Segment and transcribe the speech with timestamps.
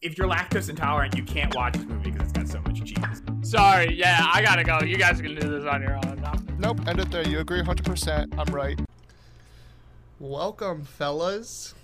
[0.00, 3.22] if you're lactose intolerant, you can't watch this movie because it's got so much cheese.
[3.42, 4.80] Sorry, yeah, I gotta go.
[4.80, 6.20] You guys can do this on your own.
[6.22, 6.32] No.
[6.58, 7.26] Nope, end it there.
[7.26, 8.38] You agree 100%.
[8.38, 8.78] I'm right.
[10.20, 11.74] Welcome, fellas.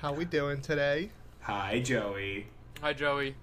[0.00, 1.10] How we doing today?
[1.40, 2.46] Hi, Joey.
[2.80, 3.34] Hi, Joey.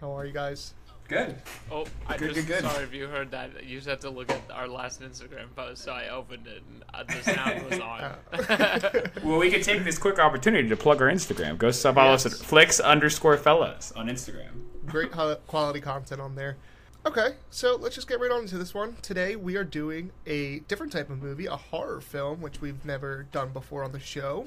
[0.00, 0.74] How are you guys?
[1.08, 1.36] Good.
[1.70, 2.70] Oh, I Good, just good, good.
[2.70, 3.64] sorry if you heard that.
[3.64, 6.84] You just have to look at our last Instagram post, so I opened it and
[6.92, 9.12] uh, the sound was on.
[9.24, 11.58] Well, we could take this quick opportunity to plug our Instagram.
[11.58, 14.50] Go sub follow us at flix underscore fellas on Instagram.
[14.86, 15.10] Great
[15.46, 16.56] quality content on there.
[17.04, 18.96] Okay, so let's just get right on into this one.
[19.00, 23.26] Today we are doing a different type of movie, a horror film, which we've never
[23.30, 24.46] done before on the show.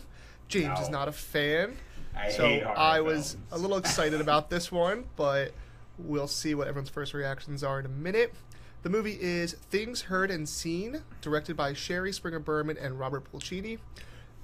[0.50, 1.78] James is not a fan,
[2.17, 3.45] I so hate horror I was films.
[3.53, 5.53] a little excited about this one, but
[5.99, 8.34] we'll see what everyone's first reactions are in a minute.
[8.81, 13.80] The movie is Things Heard and Seen, directed by Shari Springer Berman and Robert Pulcini,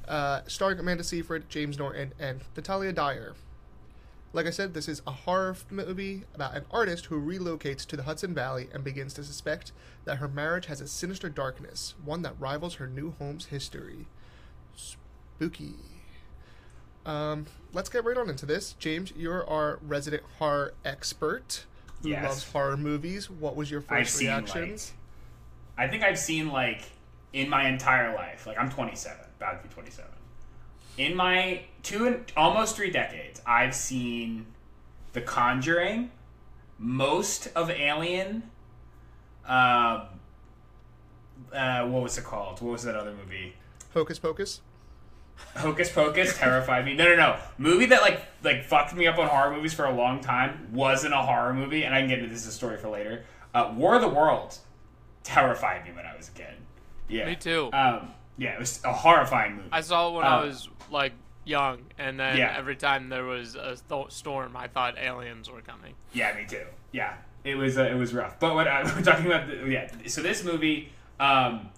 [0.07, 3.33] uh, starring Amanda Seyfried, James Norton, and Natalia Dyer.
[4.33, 8.03] Like I said, this is a horror movie about an artist who relocates to the
[8.03, 9.71] Hudson Valley and begins to suspect
[10.03, 14.07] that her marriage has a sinister darkness, one that rivals her new home's history.
[14.75, 15.94] Spooky.
[17.05, 18.73] Um, let's get right on into this.
[18.73, 21.65] James, you're our resident horror expert
[22.01, 22.23] who Yes.
[22.23, 23.29] loves horror movies.
[23.29, 24.93] What was your I've first seen, reactions?
[25.77, 26.83] I think I've seen like
[27.33, 30.11] in my entire life, like I'm 27, about to be 27.
[30.97, 34.45] In my two and almost three decades, I've seen
[35.13, 36.11] The Conjuring,
[36.79, 38.49] most of Alien.
[39.45, 40.01] Um,
[41.53, 42.61] uh, what was it called?
[42.61, 43.55] What was that other movie?
[43.93, 44.61] Hocus Pocus.
[45.57, 46.95] Hocus Pocus terrified me.
[46.95, 47.37] No, no, no.
[47.57, 51.13] Movie that like like fucked me up on horror movies for a long time wasn't
[51.13, 53.23] a horror movie, and I can get into this is a story for later.
[53.53, 54.59] Uh, War of the Worlds
[55.23, 56.53] terrified me when I was a kid.
[57.07, 57.69] Yeah, Me too.
[57.71, 59.69] Um, yeah, it was a horrifying movie.
[59.71, 61.13] I saw it when Uh, I was like
[61.45, 62.53] young, and then Yeah.
[62.57, 65.93] every time there was a th- storm, I thought aliens were coming.
[66.13, 66.65] Yeah, me too.
[66.91, 67.13] Yeah,
[67.43, 68.39] it was uh, it was rough.
[68.39, 69.89] But what I, we're talking about, the, yeah.
[70.07, 71.69] So this movie, um,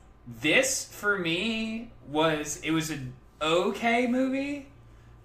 [0.41, 4.68] this for me was it was an okay movie.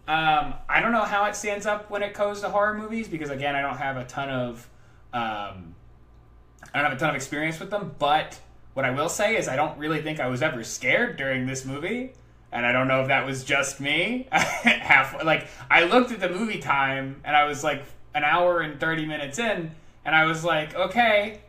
[0.08, 3.30] Um, I don't know how it stands up when it goes to horror movies because
[3.30, 4.68] again, I don't have a ton of,
[5.12, 5.74] um,
[6.72, 7.94] I don't have a ton of experience with them.
[7.98, 8.40] But
[8.74, 11.64] what I will say is, I don't really think I was ever scared during this
[11.64, 12.12] movie.
[12.50, 14.28] And I don't know if that was just me.
[14.30, 17.82] Half like I looked at the movie time and I was like
[18.14, 19.70] an hour and thirty minutes in,
[20.04, 21.40] and I was like, okay,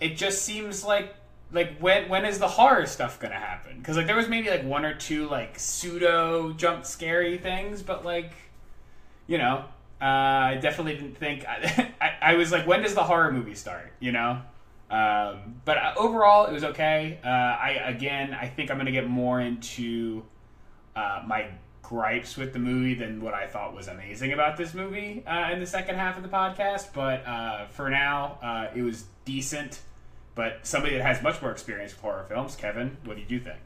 [0.00, 1.14] it just seems like
[1.52, 3.78] like when when is the horror stuff gonna happen?
[3.78, 8.04] Because like there was maybe like one or two like pseudo jump scary things, but
[8.04, 8.32] like
[9.26, 9.64] you know,
[10.00, 11.44] uh, I definitely didn't think.
[11.46, 13.92] I, I, I was like, when does the horror movie start?
[14.00, 14.42] You know.
[14.90, 17.18] Um, but uh, overall, it was okay.
[17.24, 20.24] Uh, I again, I think I'm gonna get more into
[20.96, 21.48] uh, my
[21.82, 25.60] gripes with the movie than what I thought was amazing about this movie uh, in
[25.60, 26.92] the second half of the podcast.
[26.92, 29.80] But uh, for now, it was decent.
[30.38, 33.58] But somebody that has much more experience with horror films, Kevin, what do you think?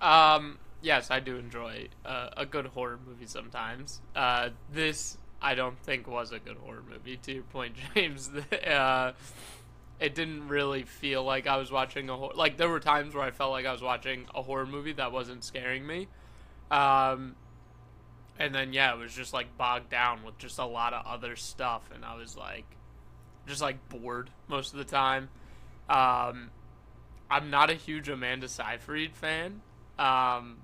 [0.00, 4.00] Um, yes, I do enjoy uh, a good horror movie sometimes.
[4.14, 7.16] Uh, this I don't think was a good horror movie.
[7.16, 8.30] To your point, James,
[8.64, 9.14] uh,
[9.98, 12.34] it didn't really feel like I was watching a horror.
[12.36, 15.10] Like there were times where I felt like I was watching a horror movie that
[15.10, 16.06] wasn't scaring me.
[16.70, 17.34] Um,
[18.38, 21.34] and then yeah, it was just like bogged down with just a lot of other
[21.34, 22.76] stuff, and I was like,
[23.48, 25.30] just like bored most of the time.
[25.88, 26.50] Um,
[27.30, 29.60] I'm not a huge Amanda Seyfried fan.
[29.98, 30.58] Um,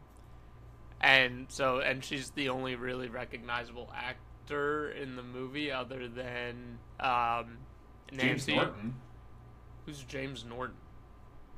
[1.00, 7.58] and so, and she's the only really recognizable actor in the movie other than um,
[8.10, 8.56] James Nancy.
[8.56, 8.94] Norton.
[9.86, 10.76] Who's James Norton?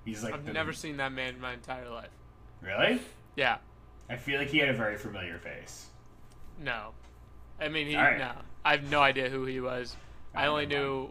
[0.05, 2.11] He's like I've the- never seen that man in my entire life.
[2.61, 3.01] really.
[3.37, 3.59] Yeah,
[4.11, 5.87] I feel like he had a very familiar face.
[6.61, 6.91] no.
[7.61, 8.19] I mean, he right.
[8.19, 8.33] no.
[8.65, 9.97] I have no idea who he was.
[10.35, 11.11] I Oh, only knew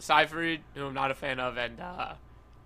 [0.00, 2.14] Seyfried, who I'm not a fan of, and uh,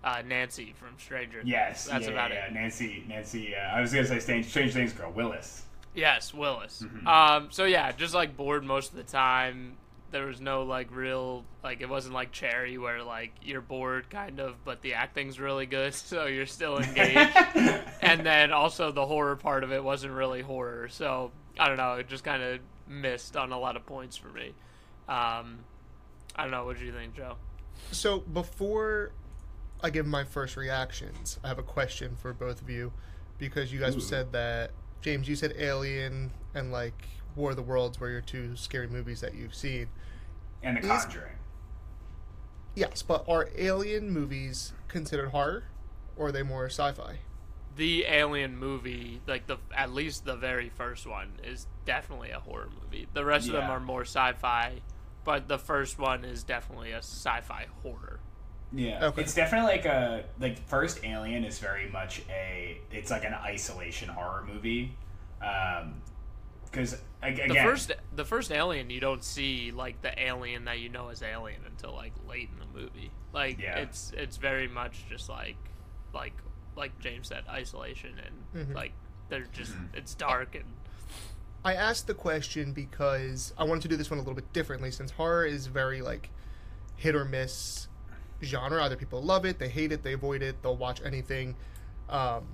[0.03, 1.39] uh, Nancy from Stranger.
[1.39, 1.49] Things.
[1.49, 2.53] Yes, that's yeah, about yeah, it.
[2.53, 3.55] Nancy, Nancy.
[3.55, 5.63] Uh, I was gonna say Strange, Strange Things girl, Willis.
[5.93, 6.83] Yes, Willis.
[6.83, 7.07] Mm-hmm.
[7.07, 9.77] Um, so yeah, just like bored most of the time.
[10.11, 14.39] There was no like real like it wasn't like Cherry where like you're bored kind
[14.39, 17.35] of, but the acting's really good, so you're still engaged.
[18.01, 21.93] and then also the horror part of it wasn't really horror, so I don't know.
[21.95, 24.53] It just kind of missed on a lot of points for me.
[25.09, 25.59] Um,
[26.35, 26.65] I don't know.
[26.65, 27.35] What do you think, Joe?
[27.91, 29.11] So before
[29.81, 32.93] I give my first reactions, I have a question for both of you
[33.37, 34.01] because you guys Ooh.
[34.01, 34.71] said that
[35.01, 39.21] James, you said Alien and like War of the Worlds were your two scary movies
[39.21, 39.87] that you've seen.
[40.63, 41.33] and The Is- Conjuring.
[42.75, 45.63] Yes, but are Alien movies considered horror,
[46.17, 47.19] or are they more sci-fi?
[47.77, 52.69] the Alien movie, like the at least the very first one, is definitely a horror
[52.81, 53.05] movie.
[53.13, 54.79] The rest of them are more sci-fi,
[55.25, 58.19] but the first one is definitely a sci-fi horror.
[58.71, 59.21] Yeah, Okay.
[59.21, 64.07] it's definitely like a like first Alien is very much a it's like an isolation
[64.09, 64.95] horror movie,
[66.71, 70.89] because again The first the first Alien, you don't see like the alien that you
[70.89, 73.11] know as Alien until like late in the movie.
[73.33, 73.77] Like Yeah.
[73.77, 75.57] it's it's very much just like
[76.13, 76.33] like
[76.75, 78.15] like James said, isolation
[78.53, 78.75] and Mhm.
[78.75, 78.91] like
[79.29, 79.97] they're just Mm-hmm.
[79.97, 80.65] it's dark and
[81.65, 84.91] I asked the question because I wanted to do this one a little bit differently
[84.91, 86.29] since horror is very like
[86.95, 87.87] hit or miss
[88.43, 88.83] genre.
[88.83, 91.55] Either people love it, they hate it, they avoid it, they'll watch anything.
[92.07, 92.45] Um,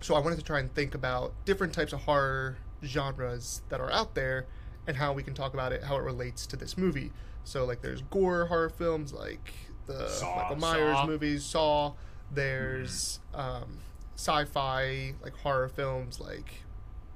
[0.00, 3.90] so I wanted to try and think about different types of horror genres that are
[3.90, 4.46] out there
[4.86, 7.10] and how we can talk about it, how it relates to this movie.
[7.42, 9.52] So like there's gore horror films like
[9.86, 10.36] the Saw.
[10.36, 11.06] Michael Myers Saw.
[11.06, 11.92] movies, Saw.
[12.30, 13.78] There's um,
[14.14, 16.62] sci-fi like horror films like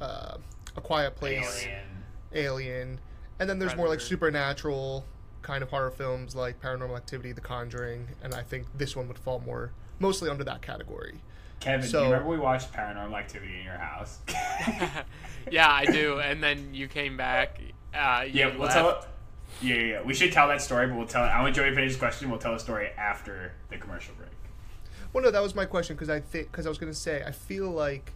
[0.00, 0.38] uh,
[0.76, 1.64] A Quiet Place.
[1.64, 1.78] Alien.
[2.34, 3.00] Alien,
[3.38, 5.04] and then there's more like supernatural
[5.42, 9.18] kind of horror films like Paranormal Activity, The Conjuring, and I think this one would
[9.18, 11.20] fall more mostly under that category.
[11.60, 14.20] Kevin, do So- you remember we watched Paranormal Activity in your house?
[15.50, 16.20] yeah, I do.
[16.20, 17.60] And then you came back.
[17.94, 18.72] Uh, you yeah, we'll left.
[18.74, 19.04] tell it.
[19.60, 20.02] Yeah, yeah, yeah.
[20.02, 21.28] We should tell that story, but we'll tell it.
[21.28, 22.30] I want Joey to finish his question.
[22.30, 24.30] We'll tell the story after the commercial break.
[25.12, 27.22] Well, no, that was my question because I think because I was going to say
[27.24, 28.12] I feel like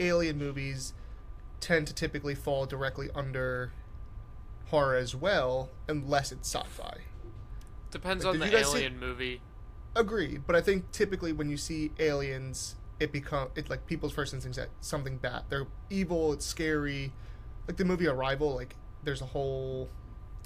[0.00, 0.92] alien movies
[1.62, 3.72] tend to typically fall directly under
[4.66, 6.98] horror as well, unless it's sci-fi.
[7.90, 9.40] Depends Like, on the you guys see- Alien movie.
[9.94, 14.32] Agreed, but I think typically when you see aliens, it become it like people's first
[14.32, 15.42] instincts that something bad.
[15.50, 16.32] They're evil.
[16.32, 17.12] It's scary.
[17.68, 18.74] Like the movie Arrival, like
[19.04, 19.90] there's a whole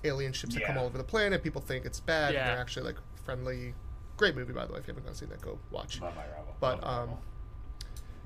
[0.02, 1.44] alien ships that come all over the planet.
[1.44, 3.74] People think it's bad, and they're actually like friendly.
[4.16, 4.80] Great movie, by the way.
[4.80, 6.00] If you haven't gone seen that, go watch.
[6.00, 6.56] Love my rival.
[6.58, 7.18] But Love my um,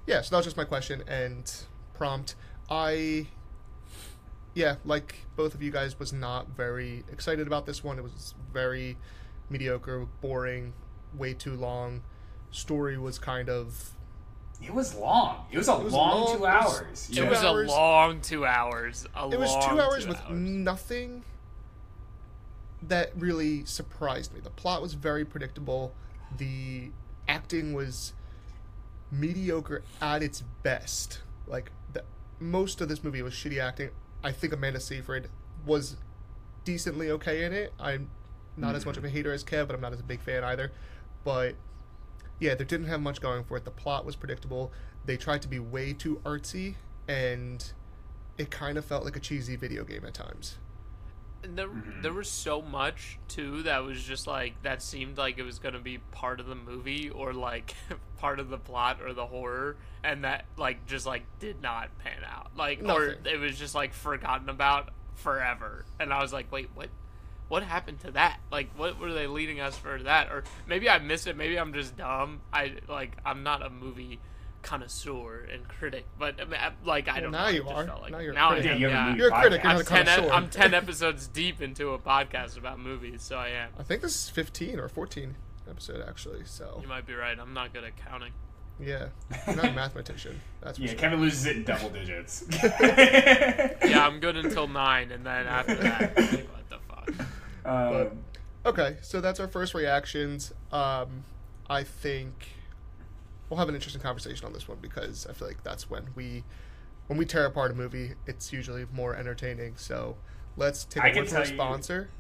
[0.07, 0.23] yeah.
[0.23, 1.53] So that was just my question and
[1.93, 2.35] prompt.
[2.71, 3.27] I
[4.55, 7.99] yeah, like both of you guys, was not very excited about this one.
[7.99, 8.97] It was very
[9.49, 10.73] mediocre, boring,
[11.17, 12.03] way too long.
[12.51, 13.91] Story was kind of
[14.63, 15.47] it was long.
[15.51, 16.27] It was a it was long, long.
[16.27, 17.09] two It was- hours.
[17.13, 17.69] Two It was hours.
[17.71, 19.07] a long two hours.
[19.17, 20.31] A it was two hours with hours.
[20.33, 21.25] nothing
[22.83, 24.41] that really surprised me.
[24.41, 25.95] The plot was very predictable.
[26.37, 26.91] The
[27.29, 28.13] acting was
[29.11, 31.21] mediocre at its best.
[31.47, 32.05] Like the,
[32.41, 33.91] most of this movie was shitty acting.
[34.25, 35.29] I think Amanda Seyfried
[35.65, 35.97] was
[36.65, 37.73] decently okay in it.
[37.79, 38.11] I'm
[38.57, 39.17] not as much of a hmm.
[39.17, 40.73] hater as Kev, but I'm not as a big fan either.
[41.25, 41.55] But
[42.39, 43.65] yeah, they didn't have much going for it.
[43.65, 44.73] The plot was predictable.
[45.05, 46.75] They tried to be way too artsy,
[47.07, 47.73] and
[48.39, 50.59] it kind of felt like a cheesy video game at times.
[51.43, 52.03] And there, Mm-hmm.
[52.03, 55.79] there was so much too that was just like that seemed like it was gonna
[55.79, 57.75] be part of the movie or like
[58.19, 62.23] part of the plot or the horror, and that like just like did not pan
[62.31, 62.51] out.
[62.57, 65.85] Like or it was just like forgotten about forever.
[65.99, 66.89] And I was like, wait, what?
[67.49, 68.39] What happened to that?
[68.53, 70.31] Like, what were they leading us for that?
[70.31, 71.37] Or maybe I missed it.
[71.37, 72.43] Maybe I'm just dumb.
[72.53, 74.21] I like I'm not a movie
[74.62, 77.49] connoisseur and critic, but I mean, I- like I Well, don't now know.
[77.49, 77.87] it you just are.
[77.87, 78.71] felt like- Now you're a now I critic.
[78.73, 79.07] am, Yeah, you have a yeah.
[79.11, 79.75] movie You're a critic, you're podcast.
[79.75, 80.35] not a I'm 10, connoisseur.
[80.35, 83.71] I'm 10 episodes deep into a podcast about movies, so I am.
[83.79, 85.37] I think this is 15 or 14
[85.69, 86.43] episode actually.
[86.45, 87.39] So You might be right.
[87.39, 88.33] I'm not good at counting.
[88.79, 89.09] yeah,
[89.47, 90.41] you're not a mathematician.
[90.62, 90.99] That's Yeah, sure.
[90.99, 92.45] Kevin loses it in double digits.
[92.62, 97.27] Yeah, I'm good until 9, and then after that, like, what the fuck?
[97.65, 98.25] Um,
[98.67, 100.52] Okay, so that's our first reactions.
[100.71, 101.25] Um,
[101.69, 102.49] I think
[103.50, 106.45] we'll have an interesting conversation on this one because I feel like that's when we
[107.09, 109.75] when we tear apart a movie, it's usually more entertaining.
[109.76, 110.16] So
[110.57, 112.11] let's take I a can word from our tell you- sponsor,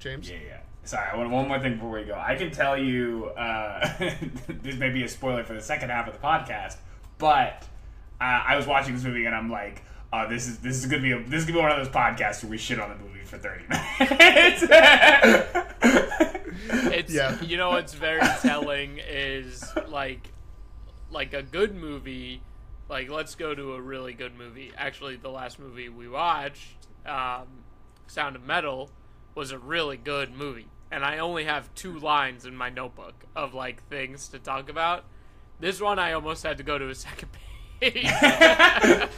[0.00, 0.28] James.
[0.30, 0.58] Yeah, yeah.
[0.84, 2.14] Sorry, I want one more thing before we go.
[2.14, 3.88] I can tell you, uh,
[4.62, 6.76] this may be a spoiler for the second half of the podcast,
[7.18, 7.62] but
[8.20, 11.02] uh, I was watching this movie and I'm like, oh, this is this is gonna
[11.02, 12.96] be a, this is gonna be one of those podcasts where we shit on the
[12.96, 14.64] movie for thirty minutes.
[16.94, 17.40] It's Yeah.
[17.42, 20.31] you know what's very telling is like
[21.12, 22.42] like a good movie.
[22.88, 24.72] Like let's go to a really good movie.
[24.76, 27.46] Actually, the last movie we watched, um,
[28.06, 28.90] Sound of Metal,
[29.34, 33.54] was a really good movie, and I only have two lines in my notebook of
[33.54, 35.04] like things to talk about.
[35.60, 37.51] This one I almost had to go to a second page.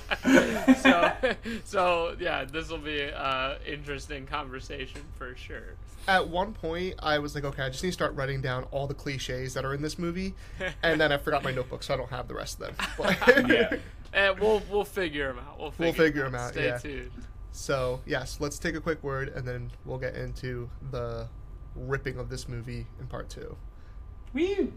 [0.81, 1.13] so,
[1.65, 5.75] so yeah, this will be an interesting conversation for sure.
[6.07, 8.87] At one point, I was like, okay, I just need to start writing down all
[8.87, 10.35] the cliches that are in this movie,
[10.83, 12.87] and then I forgot my notebook, so I don't have the rest of them.
[12.99, 13.77] But- yeah.
[14.13, 15.59] And eh, we'll we'll figure them out.
[15.59, 16.79] We'll figure, We'll figure 'em out, Stay yeah.
[16.79, 17.11] tuned.
[17.51, 21.29] So, yes, let's take a quick word and then we'll get into the
[21.75, 23.57] ripping of this movie in part two.
[24.33, 24.73] Woo.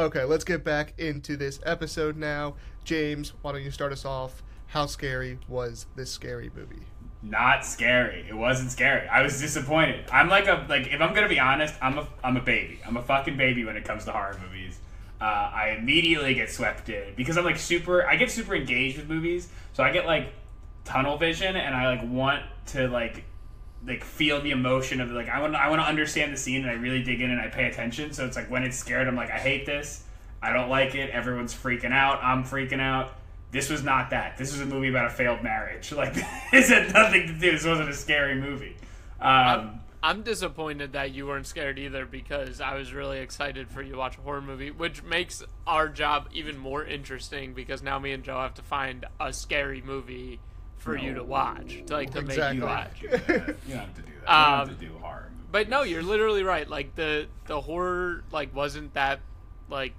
[0.00, 2.54] Okay, let's get back into this episode now.
[2.84, 4.42] James, why don't you start us off?
[4.68, 6.86] How scary was this scary movie?
[7.22, 8.24] Not scary.
[8.28, 9.06] It wasn't scary.
[9.06, 10.08] I was disappointed.
[10.10, 12.80] I'm like a like if I'm gonna be honest, I'm a I'm a baby.
[12.86, 14.78] I'm a fucking baby when it comes to horror movies.
[15.20, 18.06] Uh, I immediately get swept in because I'm like super.
[18.06, 20.32] I get super engaged with movies, so I get like
[20.84, 23.24] tunnel vision, and I like want to like
[23.86, 26.70] like feel the emotion of like I want I want to understand the scene, and
[26.70, 28.14] I really dig in and I pay attention.
[28.14, 30.04] So it's like when it's scared, I'm like I hate this.
[30.42, 31.10] I don't like it.
[31.10, 32.24] Everyone's freaking out.
[32.24, 33.12] I'm freaking out.
[33.50, 34.36] This was not that.
[34.38, 35.92] This is a movie about a failed marriage.
[35.96, 36.14] Like
[36.52, 37.50] this had nothing to do.
[37.52, 38.76] This wasn't a scary movie.
[39.20, 43.82] Um, I'm, I'm disappointed that you weren't scared either because I was really excited for
[43.82, 47.98] you to watch a horror movie, which makes our job even more interesting because now
[47.98, 50.40] me and Joe have to find a scary movie
[50.78, 52.44] for you to watch, to like to Exactly.
[52.46, 53.02] make you watch.
[53.02, 53.56] you don't have to do that.
[53.66, 54.28] You don't have to do that.
[54.30, 55.46] Have Um, to do horror movies.
[55.52, 56.66] But no, you're literally right.
[56.70, 59.20] Like the the horror like wasn't that
[59.68, 59.92] like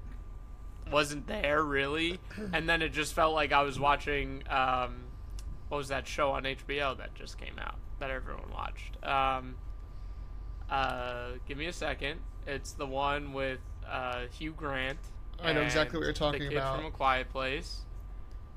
[0.91, 2.19] wasn't there really,
[2.53, 4.95] and then it just felt like I was watching um,
[5.69, 8.97] what was that show on HBO that just came out that everyone watched.
[9.05, 9.55] Um,
[10.69, 12.19] uh, give me a second.
[12.47, 14.99] It's the one with uh, Hugh Grant.
[15.43, 16.77] I know exactly what you're talking the kid about.
[16.77, 17.81] From A Quiet Place,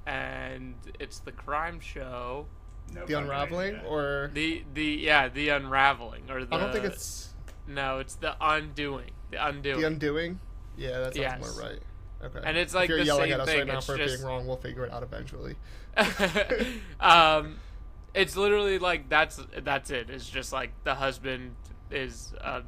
[0.07, 2.47] and it's the crime show.
[2.93, 7.31] No The Unraveling, or The the yeah the unraveling or the I don't think it's
[7.67, 9.11] no, it's the undoing.
[9.31, 9.81] The undoing.
[9.81, 10.41] The Undoing.
[10.77, 11.41] Yeah, that sounds Yes.
[11.57, 11.79] more right.
[12.25, 12.41] Okay.
[12.45, 13.97] And it's like if like you're the yelling same at us thing, right now for
[13.97, 15.57] just- being wrong, we'll figure it out eventually.
[17.01, 17.59] um,
[18.15, 20.11] it's literally like that's that's it.
[20.11, 21.57] It's just like the husband
[21.91, 22.63] is a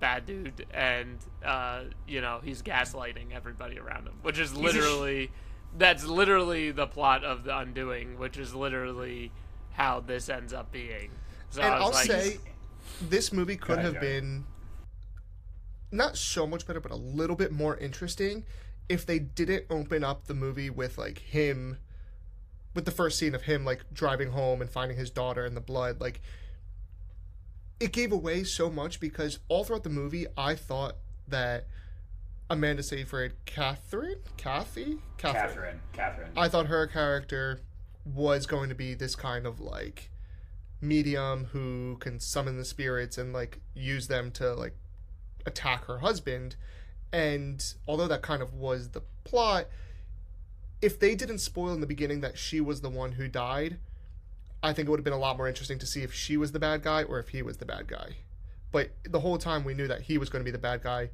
[0.00, 5.30] bad dude, and uh, you know he's gaslighting everybody around him, which is literally
[5.76, 9.30] that's literally the plot of the Undoing, which is literally
[9.72, 11.10] how this ends up being.
[11.50, 12.38] So and I was I'll like, say,
[13.00, 14.44] this movie could ahead, have been
[15.92, 18.44] not so much better, but a little bit more interesting
[18.88, 21.78] if they didn't open up the movie with like him,
[22.74, 25.60] with the first scene of him like driving home and finding his daughter in the
[25.60, 26.00] blood.
[26.00, 26.20] Like,
[27.80, 30.96] it gave away so much because all throughout the movie, I thought
[31.28, 31.66] that
[32.48, 35.80] Amanda Seyfried, Catherine, Kathy, Catherine.
[35.92, 36.30] Catherine.
[36.36, 37.60] I thought her character
[38.04, 40.10] was going to be this kind of like
[40.80, 44.76] medium who can summon the spirits and like use them to like
[45.44, 46.56] attack her husband.
[47.16, 49.68] And although that kind of was the plot,
[50.82, 53.78] if they didn't spoil in the beginning that she was the one who died,
[54.62, 56.52] I think it would have been a lot more interesting to see if she was
[56.52, 58.16] the bad guy or if he was the bad guy.
[58.70, 61.08] But the whole time we knew that he was going to be the bad guy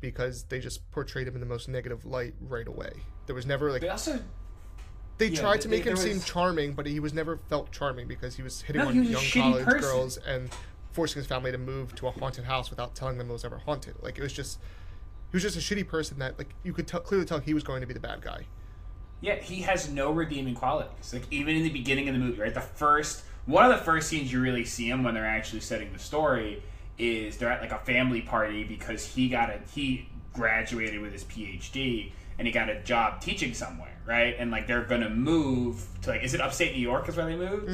[0.00, 2.90] because they just portrayed him in the most negative light right away.
[3.26, 4.18] There was never like they also
[5.18, 7.36] they Yeah, tried to they- make him there seem was- charming, but he was never
[7.48, 9.80] felt charming because he was hitting No, on was young college person.
[9.80, 10.50] girls and
[10.90, 13.58] forcing his family to move to a haunted house without telling them it was ever
[13.58, 13.94] haunted.
[14.02, 14.58] Like it was just,
[15.30, 17.62] he was just a shitty person that like you could tell clearly tell he was
[17.62, 18.46] going to be the bad guy.
[19.20, 21.12] Yeah, he has no redeeming qualities.
[21.12, 22.54] Like even in the beginning of the movie, right?
[22.54, 25.92] The first one of the first scenes you really see him when they're actually setting
[25.92, 26.62] the story
[26.98, 31.24] is they're at like a family party because he got a he graduated with his
[31.24, 34.36] PhD and he got a job teaching somewhere, right?
[34.38, 37.36] And like they're gonna move to like is it upstate New York is where they
[37.36, 37.70] moved?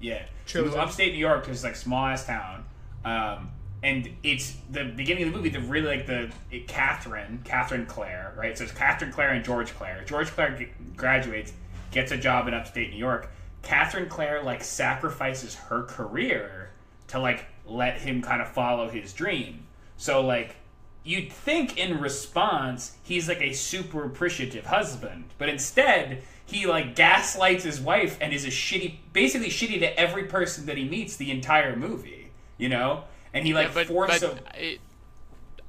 [0.00, 0.24] Yeah.
[0.46, 2.64] So they move upstate New York to this like small ass town.
[3.04, 3.50] Um,
[3.86, 5.48] and it's the beginning of the movie.
[5.48, 8.58] The really like the it, Catherine, Catherine Clare, right?
[8.58, 10.02] So it's Catherine Clare and George Clare.
[10.04, 11.52] George Clare g- graduates,
[11.92, 13.30] gets a job in upstate New York.
[13.62, 16.70] Catherine Clare like sacrifices her career
[17.08, 19.68] to like let him kind of follow his dream.
[19.96, 20.56] So like
[21.04, 27.62] you'd think in response he's like a super appreciative husband, but instead he like gaslights
[27.62, 31.30] his wife and is a shitty, basically shitty to every person that he meets the
[31.30, 32.32] entire movie.
[32.58, 33.04] You know,
[33.36, 34.38] and he like Yeah, but, force but him.
[34.54, 34.80] it,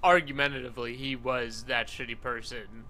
[0.04, 2.86] argumentatively, he was that shitty person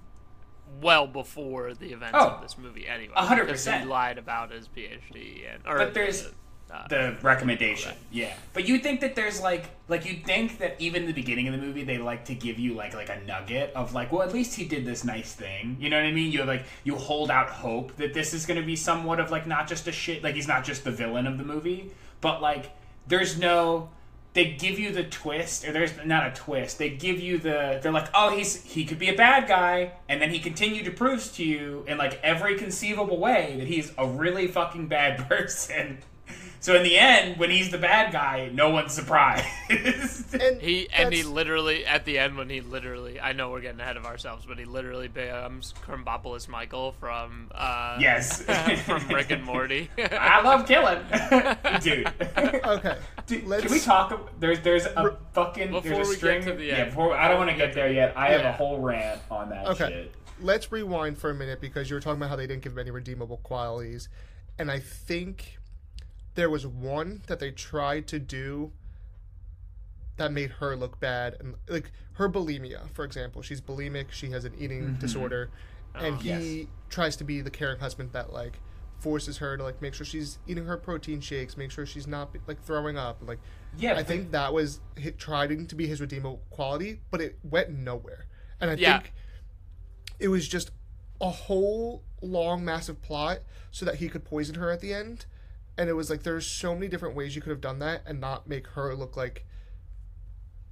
[0.82, 2.88] well before the events Oh, of this movie.
[2.88, 3.84] Anyway, a hundred because percent.
[3.84, 6.28] He lied about his PhD and or But there's
[6.70, 7.94] uh, the recommendation.
[8.12, 11.48] Yeah, but you think that there's like like you think that even in the beginning
[11.48, 14.22] of the movie they like to give you like like a nugget of like well
[14.24, 15.78] at least he did this nice thing.
[15.80, 16.32] You know what I mean?
[16.34, 19.48] You like you hold out hope that this is going to be somewhat of like
[19.48, 22.72] not just a shit like he's not just the villain of the movie, but like
[23.08, 23.90] there's no
[24.38, 27.92] they give you the twist or there's not a twist they give you the they're
[27.92, 31.24] like oh he's he could be a bad guy and then he continued to prove
[31.34, 35.98] to you in like every conceivable way that he's a really fucking bad person
[36.68, 39.46] So in the end, when he's the bad guy, no one's surprised.
[40.34, 43.80] And He and he literally at the end when he literally I know we're getting
[43.80, 48.42] ahead of ourselves, but he literally becomes Kermbopoulos Michael from uh yes.
[48.84, 49.90] from Rick and Morty.
[49.98, 51.00] I love killing,
[51.82, 52.12] dude.
[52.38, 52.98] okay.
[53.28, 54.12] Dude, Let's- can we talk?
[54.12, 56.44] ab- There's there's a fucking Before there's a we get string.
[56.44, 58.12] to the yeah, before, I don't want to get there yet.
[58.18, 58.50] I have Yeah.
[58.50, 59.88] a whole rant on that Okay.
[59.88, 60.16] shit.
[60.42, 62.80] Let's rewind for a minute because you were talking about how they didn't give him
[62.80, 64.10] any redeemable qualities,
[64.60, 65.60] and I think
[66.38, 68.72] there was one that they tried to do
[70.18, 73.42] that made her look bad, and like her bulimia, for example.
[73.42, 74.12] She's bulimic.
[74.12, 75.00] She has an eating mm-hmm.
[75.00, 75.50] disorder,
[75.96, 76.20] oh, and Oh.
[76.20, 76.68] he Yes.
[76.90, 78.60] tries to be the caring husband that like
[79.00, 82.30] forces her to like make sure she's eating her protein shakes, make sure she's not
[82.48, 83.40] like throwing up, like
[83.76, 84.80] Yeah, I think that was
[85.18, 88.28] trying to be his redeemable quality, but it went nowhere.
[88.62, 89.00] And I Yeah.
[89.00, 89.14] think
[90.20, 90.70] it was just
[91.20, 93.40] a whole long, massive plot
[93.72, 95.26] so that he could poison her at the end.
[95.78, 98.20] And it was like there's so many different ways you could have done that and
[98.20, 99.46] not make her look like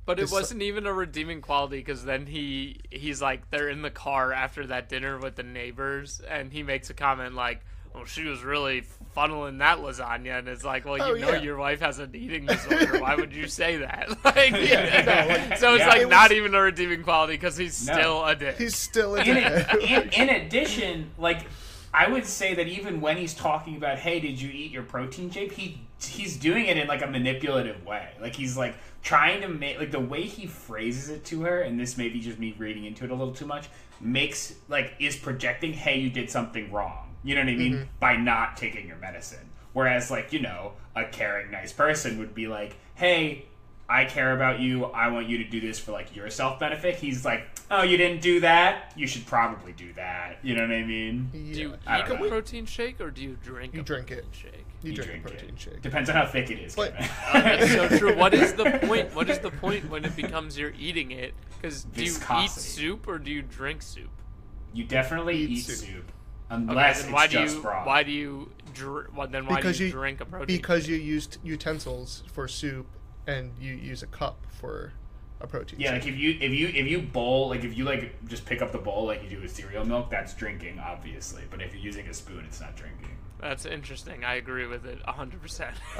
[0.06, 3.82] But it uh, wasn't even a redeeming quality because then he he's like they're in
[3.82, 7.62] the car after that dinner with the neighbors and he makes a comment like,
[7.94, 8.84] "Well, she was really
[9.16, 11.42] funneling that lasagna," and it's like, "Well, Oh, you know yeah.
[11.42, 13.00] your wife has an eating disorder.
[13.00, 15.88] Why would you say that?" Like, Yeah, no, like- so it's Yeah.
[15.90, 17.94] like It not was- even a redeeming quality because he's No.
[17.94, 18.58] still a dick.
[18.58, 19.82] he's still a in, dickhead.
[19.82, 21.46] in, in addition, like
[21.96, 25.32] I would say that even when he's talking about, "Hey, did you eat your protein
[25.32, 28.10] shake?" He he's doing it in like a manipulative way.
[28.20, 31.80] Like he's like trying to make like the way he phrases it to her, and
[31.80, 33.70] this may be just me reading into it a little too much.
[34.02, 37.74] Makes like is projecting, "Hey, you did something wrong." You know what I mean?
[37.74, 37.90] Mm-hmm.
[38.02, 39.50] By not taking your medicine.
[39.72, 43.46] Whereas, like you know, a caring, nice person would be like, "Hey."
[43.88, 44.86] I care about you.
[44.86, 46.96] I want you to do this for like your self benefit.
[46.96, 48.94] He's like, oh, you didn't do that.
[48.96, 50.38] You should probably do that.
[50.44, 51.30] You know what I mean?
[51.32, 51.76] do you Yeah.
[51.88, 52.30] I eat a know.
[52.30, 54.36] protein shake or do you drink You a drink protein it.
[54.36, 54.66] shake?
[54.84, 55.60] You You drink, a protein it.
[55.60, 55.82] shake.
[55.82, 56.76] Depends on how thick it is.
[56.76, 57.10] But- Kevin.
[57.60, 58.16] That's so true.
[58.16, 59.16] What is the point?
[59.16, 61.34] What is the point when it becomes you're eating it?
[61.60, 64.10] Because do you eat soup or do you drink soup?
[64.74, 65.76] You definitely Eat eat, soup.
[65.78, 66.12] soup.
[66.52, 67.88] Okay, Unless then it's why do just you broth.
[67.88, 70.56] why do you dr- well, then why Because do you, you- drink a protein?
[70.56, 72.86] Because you used utensils for soup
[73.26, 74.94] and you use a cup for
[75.42, 76.04] a protein yeah, shake.
[76.04, 78.72] like if you if you if you bowl like if you like just pick up
[78.72, 81.44] the bowl like you do with cereal milk, that's drinking, obviously.
[81.50, 83.10] But if you're using a spoon, it's not drinking.
[83.42, 84.24] That's interesting.
[84.24, 85.76] I agree with it hundred percent.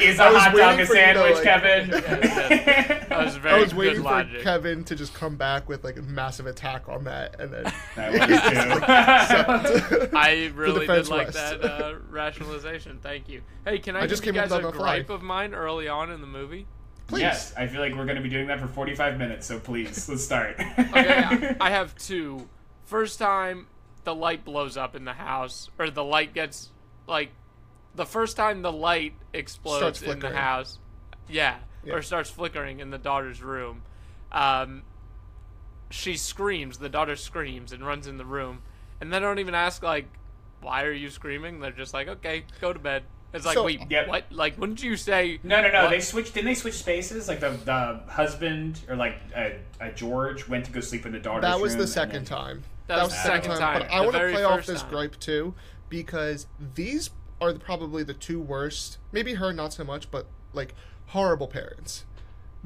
[0.00, 1.90] Is a hot dog a for you to, sandwich, like- Kevin?
[3.16, 4.42] That was very I was good waiting for logic.
[4.42, 7.64] Kevin to just come back with like a massive attack on that, and then
[7.96, 10.10] That was too.
[10.14, 11.38] I really did defense like west.
[11.62, 12.98] that uh, rationalization.
[13.02, 13.40] Thank you.
[13.64, 14.96] Hey, can I, I give just you came up guys a that fly.
[14.98, 16.66] gripe of mine early on in the movie?
[17.06, 17.20] Please.
[17.22, 20.08] Yes, I feel like we're going to be doing that for 45 minutes, so please,
[20.08, 20.56] let's start.
[20.78, 22.48] Okay, I, I have two.
[22.84, 23.66] First time
[24.04, 26.70] the light blows up in the house, or the light gets
[27.06, 27.30] like
[27.94, 30.78] the first time the light explodes in the house.
[31.28, 31.94] Yeah, Yeah.
[31.94, 33.82] or starts flickering in the daughter's room.
[34.30, 34.82] Um,
[35.90, 36.78] she screams.
[36.78, 38.62] The daughter screams and runs in the room,
[39.00, 40.06] and they don't even ask like,
[40.60, 43.04] "Why are you screaming?" They're just like, "Okay, go to bed."
[43.36, 44.08] It's like, So- wait, Yep.
[44.08, 44.24] what?
[44.32, 45.38] Like, wouldn't you say?
[45.42, 45.82] No, no, no.
[45.84, 45.90] What?
[45.90, 46.34] They switched.
[46.34, 47.28] Didn't they switch spaces?
[47.28, 51.18] Like the the husband or like uh, uh, George went to go sleep in the
[51.20, 52.64] daughter's That was room, the second then- time.
[52.86, 53.80] That was the second time.
[53.82, 54.90] But I want to play off this time.
[54.90, 55.54] gripe too,
[55.88, 58.98] because these are the- probably the two worst.
[59.12, 60.74] Maybe her not so much, but like
[61.08, 62.04] horrible parents.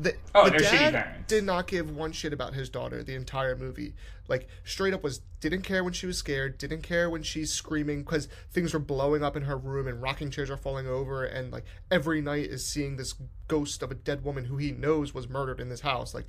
[0.02, 1.24] The, Oh, the dad parents.
[1.28, 3.92] did not give one shit about his daughter the entire movie.
[4.28, 8.02] Like straight up was didn't care when she was scared, didn't care when she's screaming
[8.02, 11.50] because things were blowing up in her room and rocking chairs are falling over, and
[11.52, 13.14] like every night is seeing this
[13.48, 16.14] ghost of a dead woman who he knows was murdered in this house.
[16.14, 16.26] Like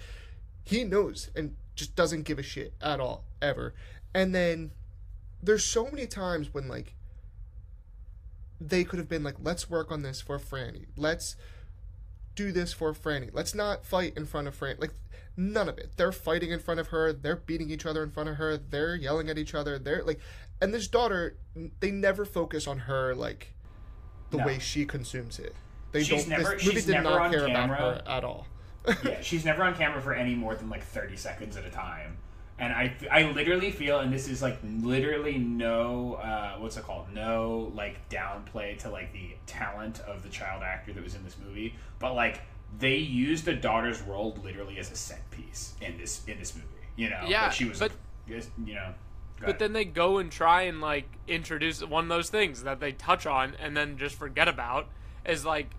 [0.66, 3.74] he knows and just doesn't give a shit at all ever.
[4.14, 4.72] And then
[5.42, 6.96] there's so many times when like
[8.60, 10.88] they could have been like, let's work on this for Franny.
[10.98, 11.36] Let's
[12.36, 13.30] do this for Franny.
[13.32, 14.80] Let's not fight in front of Franny.
[14.80, 14.94] Like
[15.38, 15.92] none of it.
[15.98, 17.14] They're fighting in front of her.
[17.14, 18.58] They're beating each other in front of her.
[18.58, 19.78] They're yelling at each other.
[19.80, 20.20] They're like,
[20.62, 21.36] and this daughter,
[21.80, 23.54] they never focus on her like
[24.30, 24.46] the No.
[24.46, 25.56] way she consumes it.
[25.92, 26.30] They She's don't.
[26.30, 27.78] never- this movie she's did never not care camera.
[27.78, 28.48] about her at all.
[29.04, 32.18] yeah, she's never on camera for any more than like 30 seconds at a time.
[32.62, 37.12] And I, I literally feel, and this is like literally no, uh, what's it called?
[37.12, 41.38] No, like downplay to like the talent of the child actor that was in this
[41.44, 42.42] movie, but like
[42.78, 46.68] they used the daughter's role literally as a set piece in this in this movie.
[46.96, 47.92] You know, Yeah, Like, she was, but-
[48.28, 48.94] you know.
[49.40, 49.60] But ahead.
[49.60, 53.26] then they go and try and like introduce one of those things that they touch
[53.26, 54.88] on and then just forget about
[55.26, 55.72] is like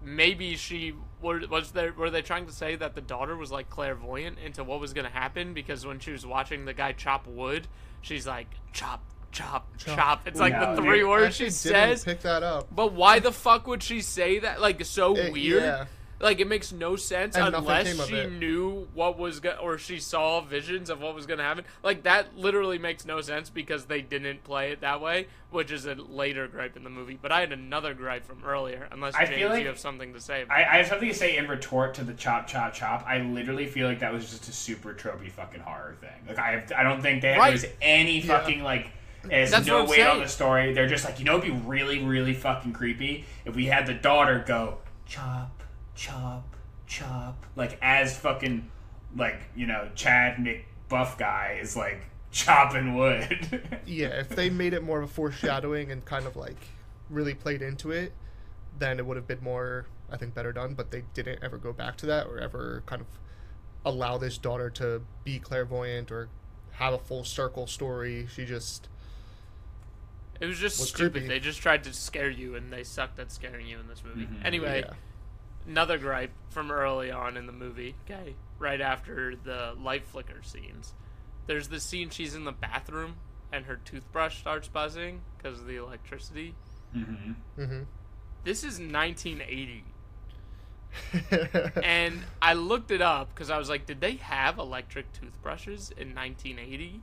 [0.00, 3.68] maybe she were was there were they trying to say that the daughter was like
[3.70, 7.26] clairvoyant into what was going to happen because when she was watching the guy chop
[7.26, 7.66] wood
[8.00, 9.02] she's like chop
[9.32, 9.96] chop, Chop.
[9.96, 10.26] chop.
[10.26, 11.08] It's like No, the three dude.
[11.08, 12.04] words Actually she didn't says.
[12.04, 12.66] pick that up.
[12.74, 14.60] But why the fuck would she say that?
[14.60, 15.62] Like, so It- weird.
[15.62, 15.84] yeah.
[16.20, 18.30] Like, it makes no sense And unless she it.
[18.32, 21.64] knew what was go- or she saw visions of what was gonna happen.
[21.82, 25.86] Like, that literally makes no sense because they didn't play it that way, which is
[25.86, 27.18] a later gripe in the movie.
[27.20, 28.86] But I had another gripe from earlier.
[28.92, 30.42] Unless I James, feel like- you have something to say.
[30.42, 33.02] About I, I have something to say in retort to the chop chop chop.
[33.06, 36.10] I literally feel like that was just a super tropey fucking horror thing.
[36.28, 37.48] Like I have, I don't think they Right.
[37.58, 38.38] there's any Yeah.
[38.38, 38.90] fucking like
[39.24, 40.22] there's That's no what I'm weight on saying.
[40.22, 40.72] the story.
[40.74, 43.94] They're just like you know it'd be really really fucking creepy if we had the
[43.94, 45.59] daughter go chop
[45.94, 48.70] chop chop like as fucking
[49.16, 53.62] like you know Chad McBuff guy is like chopping wood.
[53.86, 56.68] Yeah, if they made it more of a foreshadowing and kind of like
[57.08, 58.12] really played into it,
[58.78, 60.74] then it would have been more, I think, better done.
[60.74, 63.08] But they didn't ever go back to that or ever kind of
[63.84, 66.28] allow this daughter to be clairvoyant or
[66.72, 68.28] have a full circle story.
[68.32, 68.88] She just
[70.40, 71.12] it was just was stupid.
[71.12, 71.28] creepy.
[71.28, 74.26] They just tried to scare you, and they sucked at scaring you in this movie.
[74.26, 74.46] Mm-hmm.
[74.46, 74.94] Anyway, yeah.
[75.66, 77.94] Another gripe from early on in the movie.
[78.10, 80.94] Okay, right after the light flicker scenes,
[81.46, 83.16] there's the scene she's in the bathroom
[83.52, 86.54] and her toothbrush starts buzzing because of the electricity.
[86.92, 87.82] hmm hmm
[88.44, 89.84] This is 1980,
[91.82, 96.14] and I looked it up because I was like, did they have electric toothbrushes in
[96.14, 97.00] 1980?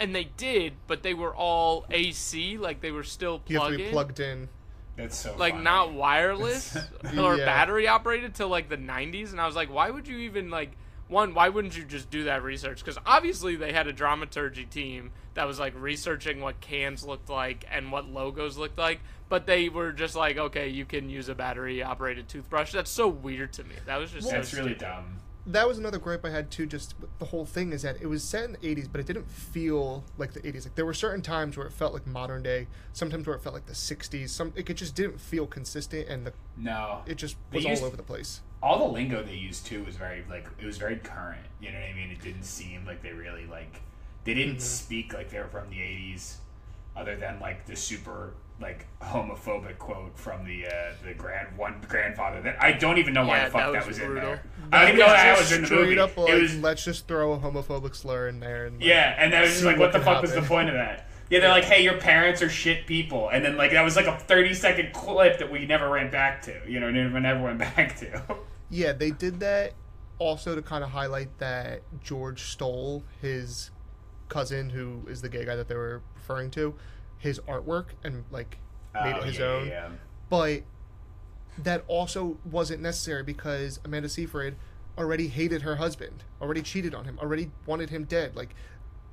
[0.00, 3.76] And they did, but they were all AC, like they were still you have to
[3.76, 3.90] be in.
[3.90, 4.48] plugged in.
[4.96, 5.64] That's so like funny.
[5.64, 6.76] not wireless
[7.18, 7.44] or Yeah.
[7.44, 10.70] battery operated till like the 90s and i was like why would you even like
[11.08, 15.10] one why wouldn't you just do that research because obviously they had a dramaturgy team
[15.34, 19.68] that was like researching what cans looked like and what logos looked like but they
[19.68, 23.64] were just like okay you can use a battery operated toothbrush that's so weird to
[23.64, 25.18] me that was just so That's really dumb.
[25.46, 26.66] That was another gripe I had too.
[26.66, 29.30] Just the whole thing is that it was set in the '80s, but it didn't
[29.30, 30.64] feel like the '80s.
[30.64, 33.54] Like there were certain times where it felt like modern day, sometimes where it felt
[33.54, 34.30] like the '60s.
[34.30, 37.96] Some it just didn't feel consistent, and the, No, it just was used- all over
[37.96, 38.40] the place.
[38.62, 41.44] all the lingo they used too was very like it was very current.
[41.60, 42.10] You know what I mean?
[42.10, 43.82] It didn't seem like they really like
[44.24, 44.60] they didn't mm-hmm.
[44.60, 46.36] speak like they were from the '80s,
[46.96, 52.40] other than like the super like homophobic quote from the uh, the grand one grandfather.
[52.42, 54.28] That I don't even know why Yeah, the fuck that that was was, in brutal.
[54.30, 54.42] there.
[54.72, 55.98] I don't even know that was in the movie.
[55.98, 59.14] up like it was let's just throw a homophobic slur in there and like, yeah,
[59.18, 61.08] and that was just like, what what the can fuck was the point of that?
[61.30, 64.06] Yeah, they're like, hey, your parents are shit people, and then like that was like
[64.06, 66.60] a thirty second clip that we never went back to.
[66.68, 68.22] You know, never never went back to.
[68.70, 69.72] Yeah, they did that
[70.18, 73.70] also to kind of highlight that George stole his
[74.28, 76.74] cousin, who is the gay guy that they were referring to,
[77.24, 78.58] his artwork and like
[78.92, 79.66] made Oh, it his yeah, own.
[79.68, 79.88] yeah.
[80.28, 80.62] But
[81.58, 84.56] that also wasn't necessary because Amanda Seyfried
[84.98, 88.36] already hated her husband, already cheated on him, already wanted him dead.
[88.36, 88.54] Like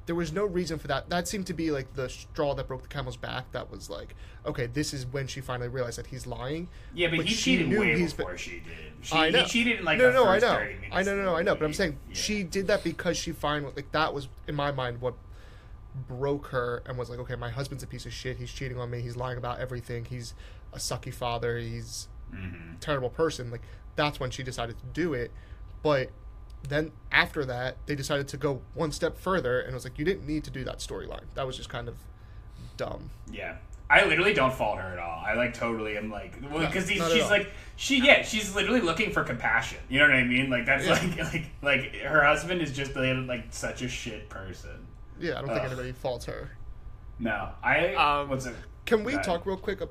[0.08, 1.10] there was no reason for that.
[1.10, 3.50] That seemed to be like the straw that broke the camel's back.
[3.54, 4.14] That was like,
[4.46, 6.68] okay, this is when she finally realized that he's lying.
[6.94, 8.92] Yeah, but But he she cheated way he's before been- she did.
[9.04, 9.44] She, I know.
[9.44, 10.68] He cheated in like no, no, I know.
[10.92, 11.56] I know, no, no, I know.
[11.56, 12.16] But I'm saying Yeah.
[12.16, 15.14] she did that because she finally like that was in my mind what
[16.08, 18.38] broke her and was like, okay, my husband's a piece of shit.
[18.38, 19.02] He's cheating on me.
[19.02, 20.06] He's lying about everything.
[20.06, 20.34] He's
[20.74, 21.58] a sucky father.
[21.58, 22.78] He's Mhm.
[22.78, 23.52] a terrible person.
[23.52, 23.62] Like
[23.96, 25.32] that's when she decided to do it.
[25.84, 26.12] But
[26.68, 30.06] then after that, they decided to go one step further and it was like, you
[30.06, 31.26] didn't need to do that storyline.
[31.34, 31.96] That was just kind of
[32.78, 33.10] dumb.
[33.30, 33.58] Yeah.
[33.90, 35.22] I literally don't fault her at all.
[35.26, 39.26] I like totally am like because at she's like she yeah she's literally looking for
[39.26, 39.80] compassion.
[39.90, 40.50] You know what I mean?
[40.50, 40.94] Like that's Yeah.
[41.34, 44.88] like like like her husband is just like, like such a shit person.
[45.22, 45.66] Yeah, I don't think Ugh.
[45.68, 46.52] anybody faults her.
[47.20, 48.56] No, I Um, what's it?
[48.86, 49.82] Can we talk real quick?
[49.82, 49.90] ab-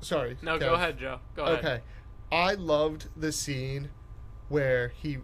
[0.00, 0.36] Sorry.
[0.42, 0.60] no Kev.
[0.60, 1.80] go ahead joe go ahead Okay.
[2.32, 3.90] I loved the scene
[4.48, 5.18] where he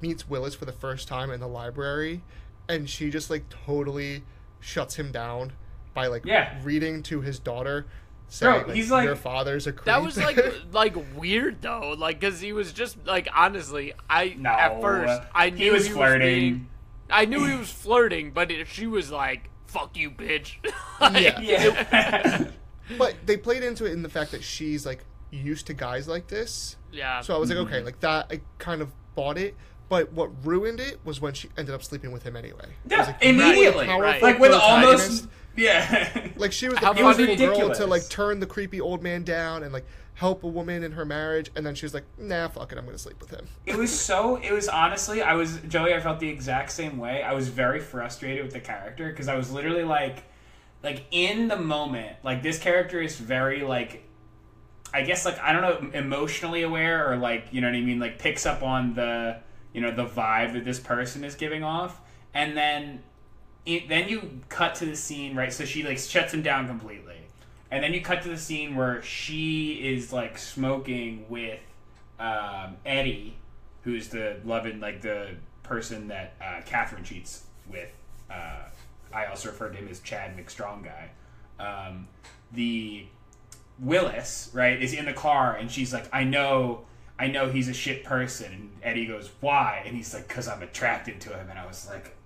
[0.00, 2.22] meets Willis for the first time in the library
[2.68, 4.22] and she just like totally
[4.60, 5.52] shuts him down
[5.92, 6.58] by like Yeah.
[6.62, 7.86] reading to his daughter
[8.28, 9.86] saying like, he's like- your father's a creep.
[9.86, 10.38] That was like
[10.72, 15.50] like weird though, like because he was just like honestly, I No, at first I
[15.50, 16.28] knew he knew was flirting.
[16.54, 16.68] being,
[17.12, 20.56] I knew he was flirting, but it, she was like, "Fuck you, bitch."
[21.00, 21.40] Like, Yeah.
[21.40, 22.44] Yeah.
[22.98, 26.28] but they played into it in the fact that she's like used to guys like
[26.28, 26.76] this.
[26.92, 27.20] yeah.
[27.20, 27.66] So I was like, Mm-hmm.
[27.74, 29.56] okay, like that I kind of bought it.
[29.88, 32.64] But what ruined it was when she ended up sleeping with him anyway.
[32.88, 33.86] Yeah, like, immediately.
[33.88, 34.22] Right.
[34.22, 36.28] Like with almost yeah.
[36.36, 39.02] Like she was the How It was powerful girl to like turn the creepy old
[39.02, 42.04] man down and like help a woman in her marriage, and then she was like,
[42.18, 44.36] "Nah, fuck it, I'm gonna sleep with him." It was so.
[44.36, 45.22] It was honestly.
[45.22, 45.94] I was Joey.
[45.94, 47.22] I felt the exact same way.
[47.22, 50.24] I was very frustrated with the character because I was literally like,
[50.82, 52.16] like in the moment.
[52.22, 54.08] Like this character is very like,
[54.92, 57.98] I guess like I don't know, emotionally aware or like you know what I mean.
[57.98, 59.40] Like picks up on the
[59.72, 62.00] you know the vibe that this person is giving off,
[62.34, 63.02] and then
[63.64, 65.52] it, then you cut to the scene, right?
[65.52, 67.18] So she like shuts him down completely,
[67.70, 71.60] and then you cut to the scene where she is like smoking with
[72.18, 73.36] um, Eddie,
[73.82, 77.90] who's the loving like the person that uh, Catherine cheats with.
[78.30, 78.64] Uh,
[79.14, 81.10] I also refer to him as Chad McStrong guy.
[81.60, 82.08] Um,
[82.50, 83.06] the
[83.78, 86.86] Willis, right, is in the car, and she's like, "I know."
[87.18, 88.52] I know he's a shit person.
[88.52, 89.82] And Eddie goes, Why?
[89.86, 91.50] And he's like, Because I'm attracted to him.
[91.50, 92.16] And I was like.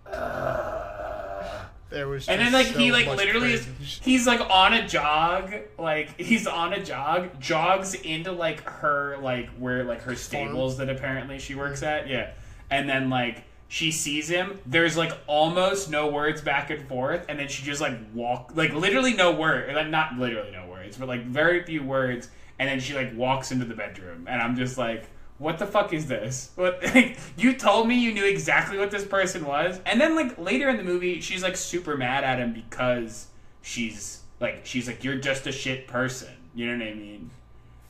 [1.88, 3.66] There was And then like so he like literally is
[4.02, 9.48] he's like on a jog, like he's on a jog, jogs into like her like
[9.50, 12.32] where like her stables that apparently she works at, yeah.
[12.70, 17.38] And then like she sees him, there's like almost no words back and forth, and
[17.38, 21.06] then she just like walk like literally no word like not literally no words, but
[21.06, 24.76] like very few words, and then she like walks into the bedroom and I'm just
[24.76, 26.50] like what the fuck is this?
[26.56, 30.38] What like, you told me you knew exactly what this person was, and then like
[30.38, 33.26] later in the movie, she's like super mad at him because
[33.62, 36.28] she's like she's like you're just a shit person.
[36.54, 37.30] You know what I mean?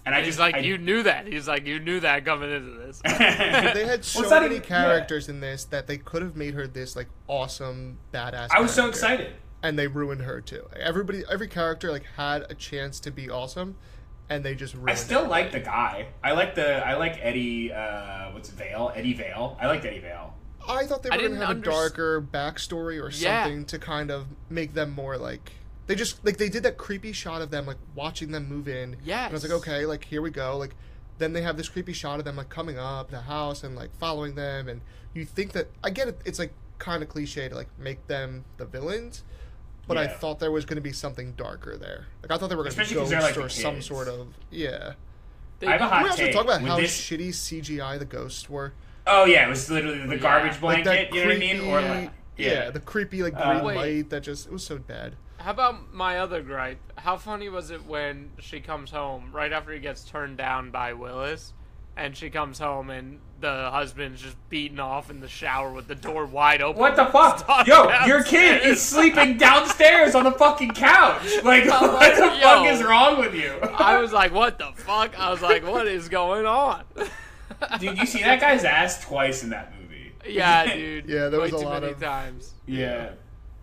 [0.04, 1.26] And I He's just like, I, you knew that.
[1.26, 3.00] He's like, you knew that coming into this.
[3.04, 6.54] they had so it's not many even- characters in this that they could have made
[6.54, 8.48] her this like awesome badass.
[8.52, 9.32] I was so excited.
[9.64, 10.64] and they ruined her too.
[10.78, 13.76] Everybody, every character like had a chance to be awesome,
[14.28, 14.90] and they just ruined.
[14.90, 15.28] I still it.
[15.30, 16.08] like the guy.
[16.22, 17.72] I like the I like Eddie.
[17.72, 18.92] Uh, what's Vale?
[18.94, 19.56] Eddie Vale.
[19.60, 20.34] I liked Eddie Vale.
[20.68, 23.44] I thought they I were gonna didn't have underst- a darker backstory or Yeah.
[23.44, 25.52] something to kind of make them more like.
[25.86, 28.96] They just like they did that creepy shot of them like watching them move in.
[29.04, 29.24] Yeah.
[29.26, 30.56] And I was like, okay, like here we go.
[30.56, 30.74] Like
[31.18, 33.94] then they have this creepy shot of them like coming up the house and like
[33.96, 34.80] following them, and
[35.14, 36.20] you think that I get it.
[36.24, 39.22] It's like kind of cliche to like make them the villains.
[39.86, 42.06] But I thought there was going to be something darker there.
[42.22, 44.94] Like I thought they were going to be ghosts like, or some sort of yeah.
[45.58, 46.32] They- I have a hot we also take.
[46.34, 48.72] talk about With how this- shitty CGI the ghosts were?
[49.06, 50.84] Oh yeah, it was literally the oh, garbage Like blanket.
[50.84, 51.60] that you know what I mean?
[51.60, 52.70] Or like yeah.
[52.70, 53.76] the creepy like green um, Wait.
[53.76, 55.14] light that just it was so bad.
[55.38, 56.80] How about my other gripe?
[56.96, 60.92] How funny was it when she comes home right after he gets turned down by
[60.92, 61.52] Willis,
[61.96, 65.94] and she comes home and the husband's just beaten off in the shower with the
[65.94, 66.80] door wide open.
[66.80, 67.38] What the fuck?
[67.40, 71.22] Stuck Yo, your kid is sleeping downstairs on the fucking couch.
[71.44, 72.40] Like, I'm what like, the yo.
[72.40, 73.52] fuck is wrong with you?
[73.62, 75.18] I was like, what the fuck?
[75.18, 76.84] I was like, what is going on?
[77.80, 80.12] Dude, you see that guy's ass twice in that movie.
[80.28, 81.06] yeah, dude.
[81.06, 82.52] Yeah, there was a too lot many of- times.
[82.66, 83.10] Yeah.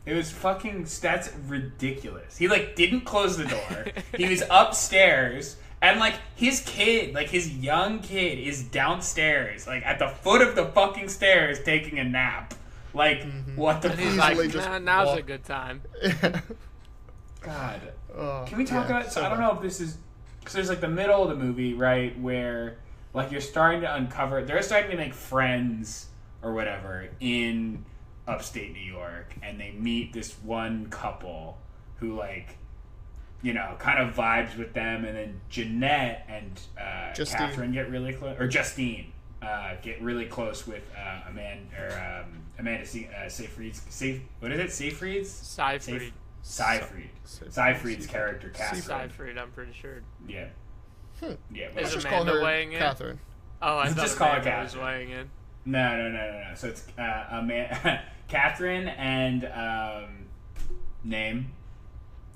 [0.06, 0.86] It was fucking.
[1.02, 2.38] That's ridiculous.
[2.38, 3.86] He like didn't close the door.
[4.18, 10.00] he was upstairs, and like his kid, like his young kid, is downstairs, like at
[10.00, 12.54] the foot of the fucking stairs, taking a nap.
[12.94, 14.38] Like what the fuck?
[14.38, 15.82] Like, just nah, now's a good time.
[17.42, 17.82] God.
[18.16, 19.12] Oh, Can we talk yeah, about?
[19.12, 19.98] So so I don't know if this is
[20.40, 22.78] because there's like the middle of the movie, right, where
[23.14, 24.42] like you're starting to uncover.
[24.46, 26.08] They're starting to make friends
[26.42, 27.84] or whatever in
[28.26, 31.58] upstate New York, and they meet this one couple
[31.98, 32.58] who like.
[33.44, 37.38] You know, kind of vibes with them, and then Jeanette and uh, Justine.
[37.40, 42.40] Catherine get really close, or Justine uh, get really close with uh, Amanda or um,
[42.58, 43.82] Amanda Se- uh, Seyfried's.
[43.90, 44.72] Safe, what is it?
[44.72, 45.30] Seyfried's?
[45.30, 46.14] Seyfried.
[46.42, 47.10] Seyfried.
[47.26, 47.54] Seyfried.
[47.54, 48.82] Seyfried's character, Catherine.
[49.10, 50.02] Cyfried, I'm pretty sure.
[50.28, 50.48] Yeah.
[51.20, 51.34] Hmm.
[51.54, 51.68] Yeah.
[51.78, 52.80] Is just Amanda call weighing in?
[52.80, 53.20] Catherine.
[53.62, 54.86] Oh, I Just thought call her Amanda was Catherine.
[54.86, 55.30] weighing in.
[55.66, 56.56] No, no, no, no, no.
[56.56, 60.10] So it's uh, Ama- Catherine and um,
[61.04, 61.52] name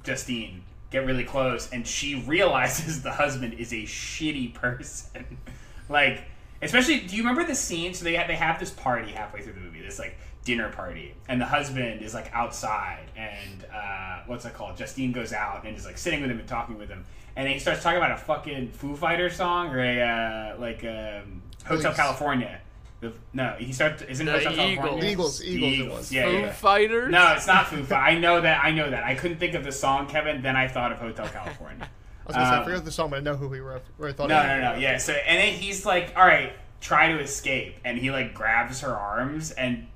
[0.04, 5.38] Justine get really close, and she realizes the husband is a shitty person.
[5.90, 6.24] like,
[6.62, 7.94] especially, do you remember the scene?
[7.94, 11.14] So they have, they have this party halfway through the movie, this like dinner party,
[11.28, 14.78] and the husband is like outside, and uh, what's it called?
[14.78, 17.54] Justine goes out and is like sitting with him and talking with him, and then
[17.54, 21.82] he starts talking about a fucking Foo Fighter song or a uh, like um, Hotel
[21.82, 21.98] Police.
[21.98, 22.62] California.
[23.00, 24.02] The, no, he starts.
[24.02, 25.10] Isn't The Hotel California?
[25.12, 25.44] Eagles.
[25.44, 26.12] Eagles, Eagles it was.
[26.12, 26.52] Yeah, Foo yeah.
[26.52, 27.12] Fighters?
[27.12, 28.16] No, it's not Foo Fighters.
[28.16, 28.64] I know that.
[28.64, 29.04] I know that.
[29.04, 30.42] I couldn't think of the song, Kevin.
[30.42, 31.88] Then I thought of Hotel California.
[32.26, 33.82] I was gonna say I Um, forget the song, but I know who we were.
[33.98, 34.30] Where I thought.
[34.30, 34.72] no, it no, no.
[34.74, 34.82] was.
[34.82, 34.98] Yeah.
[34.98, 38.94] So and then he's like, "All right, try to escape," and he like grabs her
[38.94, 39.88] arms and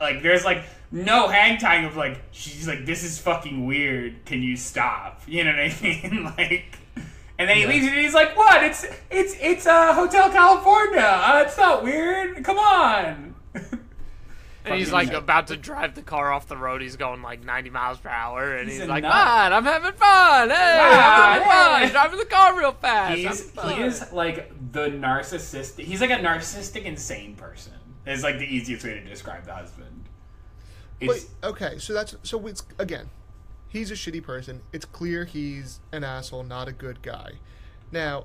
[0.00, 4.24] like there's like no hang time of like she's like this is fucking weird.
[4.26, 5.22] Can you stop?
[5.28, 6.24] You know what I mean?
[6.38, 6.78] like.
[7.42, 7.68] And then he Yeah.
[7.70, 8.62] leaves and he's like, "What?
[8.62, 11.00] It's it's it's uh, Hotel California.
[11.00, 12.44] Uh, it's not weird.
[12.44, 13.34] Come on."
[14.64, 16.82] And he's Fucking- like about to drive the car off the road.
[16.82, 20.50] He's going like 90 miles per hour, and He's he's, like, "Man, I'm having fun.
[20.50, 21.82] Hey, Ah, I'm having fun.
[21.82, 21.90] yeah.
[21.90, 23.16] Driving the car real fast.
[23.18, 25.82] He's he is like the narcissistic.
[25.82, 27.72] He's like a narcissistic, insane person.
[28.06, 30.04] Is like the easiest way to describe the husband.
[31.04, 33.10] But okay, so that's so it's again,
[33.72, 34.60] he's a shitty person.
[34.72, 37.32] It's clear he's an asshole, not a good guy.
[37.90, 38.24] Now,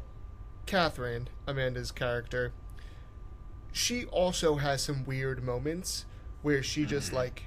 [0.66, 2.52] Catherine, Amanda's character,
[3.72, 6.06] she also has some weird moments
[6.42, 7.16] where she just Mm-hmm.
[7.16, 7.44] like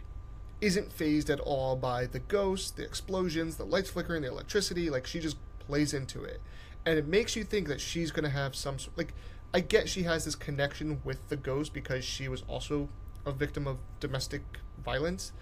[0.60, 4.90] isn't phased at all by the ghosts, the explosions, the lights flickering, the electricity.
[4.90, 6.40] Like she just plays into it,
[6.84, 9.14] and it makes you think that she's gonna have some like.
[9.52, 12.88] I get she has this connection with the ghost because she was also
[13.26, 14.42] a victim of domestic
[14.84, 15.32] violence,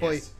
[0.00, 0.34] but Yes.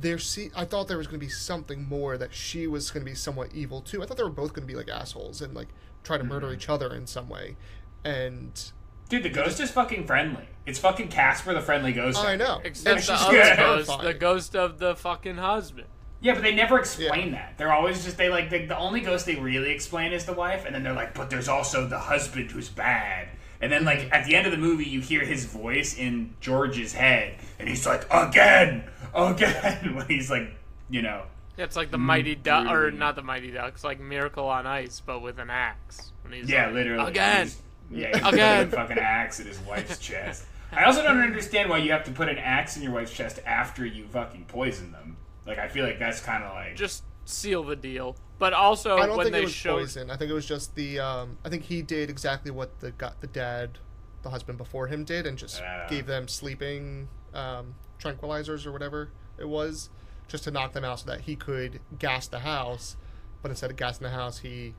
[0.00, 3.04] There see I thought there was going to be something more that she was going
[3.04, 4.02] to be somewhat evil too.
[4.02, 5.68] I thought they were both going to be like assholes and like
[6.02, 6.56] try to murder mm-hmm.
[6.56, 7.56] each other in some way.
[8.04, 8.72] And
[9.08, 10.48] Dude, the ghost is fucking friendly.
[10.64, 12.18] It's fucking Casper the friendly ghost.
[12.18, 15.88] I know, Except and the she's other ghost, the ghost of the fucking husband.
[16.22, 17.58] Yeah, but they never explain that.
[17.58, 20.64] They're always just they like the, the only ghost they really explain is the wife,
[20.64, 23.28] and then they're like, but there's also the husband who's bad.
[23.60, 26.92] And then like at the end of the movie, you hear his voice in George's
[26.92, 30.50] head, and he's like, again, again, when he's like,
[30.90, 31.22] you know,
[31.56, 35.00] Yeah, it's like the Mighty Duck, or not the Mighty Ducks, like Miracle on Ice,
[35.04, 36.12] but with an axe.
[36.22, 37.46] When he's yeah, like, literally again.
[37.46, 37.58] he's-
[37.90, 38.68] yeah, he's Again.
[38.68, 40.46] a fucking axe in his wife's chest.
[40.72, 43.38] I also don't understand why you have to put an axe in your wife's chest
[43.44, 45.18] after you fucking poison them.
[45.46, 48.16] Like I feel like that's kind of like Just seal the deal.
[48.38, 50.10] But also I don't when think they it was showed poison.
[50.10, 51.00] I think it was just the.
[51.00, 53.76] Um, I think he did exactly what the got the dad,
[54.22, 55.86] the husband before him did, and just Yeah.
[55.90, 59.90] gave them sleeping um, tranquilizers or whatever it was,
[60.28, 62.96] just to knock them out so that he could gas the house.
[63.42, 64.74] But instead of gassing the house, he,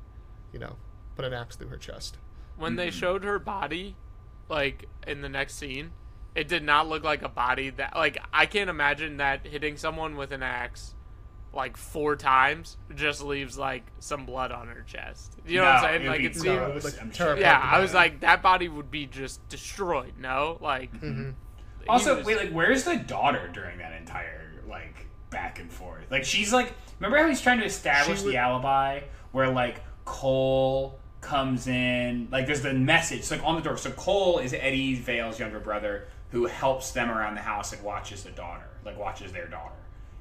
[0.51, 0.77] you know,
[1.15, 2.17] put an axe through her chest.
[2.57, 3.95] when they showed her body,
[4.49, 5.91] like in the next scene,
[6.36, 10.15] it did not look like a body that like I can't imagine that hitting someone
[10.15, 10.95] with an axe
[11.53, 15.36] like four times just leaves like some blood on her chest.
[15.45, 16.07] You know what I'm saying?
[16.07, 17.38] Like be it seemed gross, like, I'm terrifying.
[17.38, 17.41] sure.
[17.41, 20.57] Yeah, I was like that body would be just destroyed, no?
[20.62, 21.31] Like Mm-hmm.
[21.83, 26.05] He Also, was- wait, like, where's the daughter during that entire like back and forth?
[26.09, 29.81] Like, she's like, remember how he's trying to establish She would- the alibi, where like
[30.05, 33.77] Cole comes in, like, there's the message, it's, like on the door.
[33.77, 38.23] So Cole is Eddie Vale's younger brother who helps them around the house and watches
[38.23, 39.75] the daughter, like watches their daughter.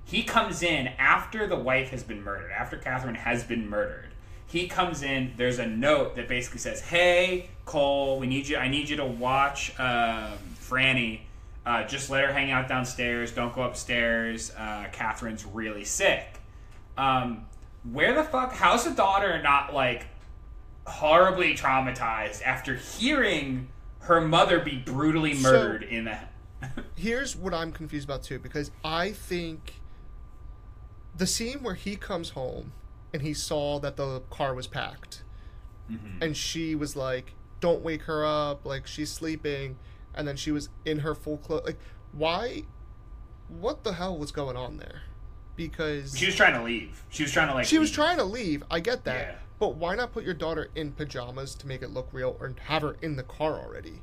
[0.05, 4.09] He comes in after the wife has been murdered, after Catherine has been murdered.
[4.47, 5.33] He comes in.
[5.37, 8.59] There's a note that basically says, "Hey, Cole, we need you.
[8.59, 11.21] I need you to watch um, Franny.
[11.65, 13.33] Uh, just let her hang out downstairs.
[13.33, 14.53] Don't go upstairs.
[14.57, 16.41] Uh, Catherine's really sick."
[16.99, 17.47] Um,
[17.85, 18.53] where the fuck?
[18.53, 20.07] How's the daughter not like
[20.87, 23.69] horribly traumatized after hearing
[24.01, 26.19] her mother be brutally So- murdered in the?
[26.97, 29.81] Here's what I'm confused about too, because I think
[31.17, 32.73] the scene where he comes home
[33.13, 35.23] and he saw that the car was packed,
[36.21, 39.77] and she was like, "Don't wake her up," like she's sleeping,
[40.15, 41.63] and then she was in her full clothes.
[41.67, 41.79] Like,
[42.13, 42.63] why?
[43.49, 45.03] What the hell was going on there?
[45.57, 47.05] Because She was trying to leave.
[47.11, 47.67] She was trying to like.
[47.67, 48.65] she was trying to leave.
[48.71, 49.27] I get that.
[49.27, 49.35] Yeah.
[49.59, 52.83] But why not put your daughter in pajamas to make it look real, or have
[52.83, 54.01] her in the car already?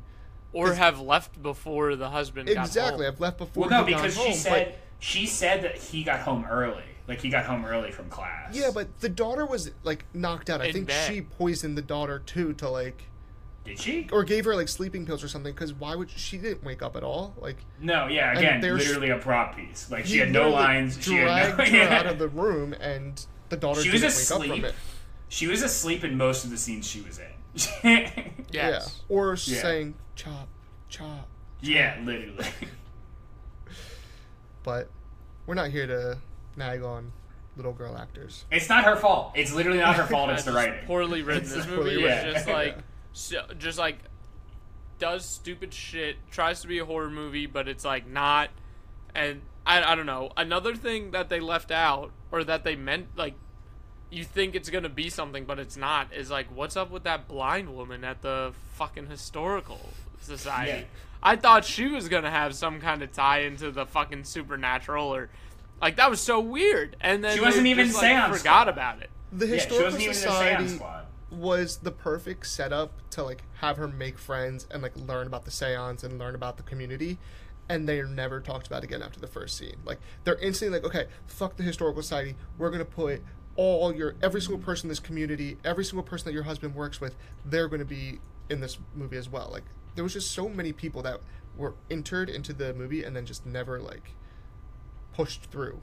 [0.51, 3.05] or have left before the husband got Exactly.
[3.05, 3.13] home.
[3.13, 3.67] I've left before.
[3.67, 6.43] Well, no, he got because home, she but- said she said that he got home
[6.49, 6.81] early.
[7.07, 8.55] Like he got home early from class.
[8.55, 10.59] Yeah, but the daughter was like knocked out.
[10.61, 11.07] I In think bed.
[11.11, 13.03] she poisoned the daughter too to like,
[13.69, 14.07] did she?
[14.11, 15.53] or gave her like sleeping pills or something.
[15.53, 17.33] Because why would she didn't wake up at all?
[17.39, 18.37] Like No, yeah.
[18.37, 19.89] Again, there's- literally a prop piece.
[19.89, 20.97] Like she had no literally lines.
[21.01, 21.23] She had
[21.55, 21.65] Dragged no.
[21.65, 21.97] her yeah.
[21.99, 24.61] out of the room, and the daughter She was didn't wake up asleep.
[24.63, 24.75] from it.
[25.29, 27.25] She was asleep in most of the scenes she was in.
[28.51, 28.51] Yes.
[28.51, 29.35] Yeah, or Yeah.
[29.61, 30.47] saying chop,
[30.89, 31.27] chop.
[31.61, 32.45] yeah, literally.
[34.63, 34.89] But
[35.45, 36.17] we're not here to
[36.55, 37.11] nag on
[37.55, 38.45] little girl actors.
[38.51, 39.31] It's not her fault.
[39.35, 40.29] It's literally not her fault.
[40.29, 40.85] It's It's the writing.
[40.85, 41.43] Poorly written.
[41.43, 42.33] This movie poorly was written.
[42.33, 42.77] just like,
[43.19, 43.97] so, just like,
[44.97, 46.17] does stupid shit.
[46.31, 48.49] Tries to be a horror movie, but it's like not.
[49.13, 50.31] And I, I don't know.
[50.37, 53.33] Another thing that they left out, or that they meant like,
[54.09, 56.13] you think it's gonna be something, but it's not.
[56.13, 59.89] Is like, what's up with that blind woman at the fucking historical
[60.21, 60.79] society?
[60.81, 60.85] Yeah.
[61.21, 65.29] I thought she was gonna have some kind of tie into the fucking supernatural, or
[65.81, 66.95] like that was so weird.
[67.01, 68.67] And then She wasn't even just, like, Seance forgot Squad.
[68.69, 69.09] about it.
[69.31, 71.05] The yeah, she historical wasn't even in the society squad.
[71.31, 75.51] Was the perfect setup to like have her make friends and like learn about the
[75.51, 77.17] seance and learn about the community
[77.67, 79.77] and they're never talked about again after the first scene.
[79.85, 82.35] Like they're instantly like okay fuck the historical society.
[82.57, 83.21] We're gonna put
[83.55, 87.01] all your every single person in this community every single person that your husband works
[87.01, 87.15] with
[87.45, 89.49] they're gonna be in this movie as well.
[89.51, 89.63] Like
[89.95, 91.19] there was just so many people that
[91.57, 94.15] were entered into the movie and then just never like
[95.13, 95.81] pushed through.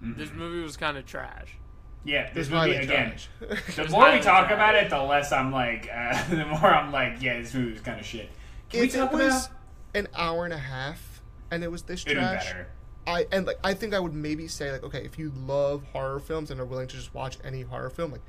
[0.00, 0.38] This mm-hmm.
[0.38, 1.56] movie was kind of trash.
[2.04, 3.14] Yeah, this It's movie again.
[3.76, 4.52] The more we talk trash.
[4.52, 5.88] about it, the less I'm like.
[5.94, 8.30] Uh, the more I'm like, yeah, this movie was kind of shit.
[8.70, 9.56] Can we talk it was about?
[9.94, 11.20] an hour and a half
[11.50, 12.68] and it was this It'd trash better.
[13.06, 16.20] I and like I think I would maybe say like okay if you love horror
[16.20, 18.20] films and are willing to just watch any horror film like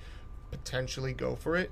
[0.49, 1.71] potentially go for it,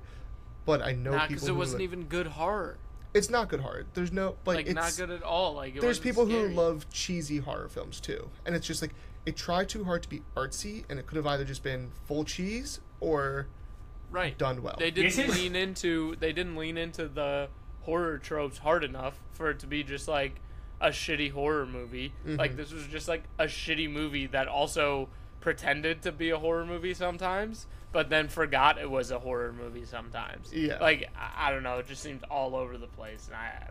[0.64, 2.78] but I know Nah, people because it who, wasn't like- even good horror.
[3.12, 3.86] It's not good horror.
[3.94, 5.54] There's no like, Like it's not good at all.
[5.54, 6.48] Like it there's people scary.
[6.50, 8.92] who love cheesy horror films too, and it's just like
[9.26, 12.24] it tried too hard to be artsy, and it could have either just been full
[12.24, 13.48] cheese or
[14.10, 14.36] right.
[14.38, 14.76] done well.
[14.78, 17.48] They didn't is- lean into they didn't lean into the
[17.82, 20.36] horror tropes hard enough for it to be just like
[20.80, 22.12] a shitty horror movie.
[22.26, 22.36] Mm-hmm.
[22.36, 25.08] Like this was just like a shitty movie that also
[25.40, 29.84] pretended to be a horror movie sometimes, but then forgot it was a horror movie
[29.84, 30.52] sometimes.
[30.52, 30.78] Yeah.
[30.80, 33.68] Like I, I don't know, it just seemed all over the place and I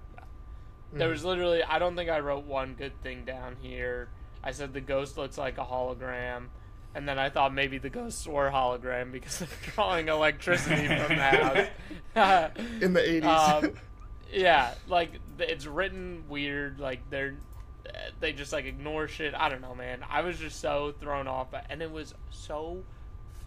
[0.92, 4.10] there was literally I don't think I wrote one good thing down here.
[4.44, 6.48] I said the ghost looks like a hologram.
[6.96, 11.24] And then I thought maybe the ghosts were hologram because they're drawing electricity from the
[11.24, 11.68] house.
[12.82, 13.64] in the 80s.
[13.64, 13.74] um,
[14.32, 16.80] yeah, like it's written weird.
[16.80, 17.36] Like they're
[18.20, 19.36] they just like ignore shit.
[19.36, 20.04] I don't know, man.
[20.10, 22.84] I was just so thrown off, and it was so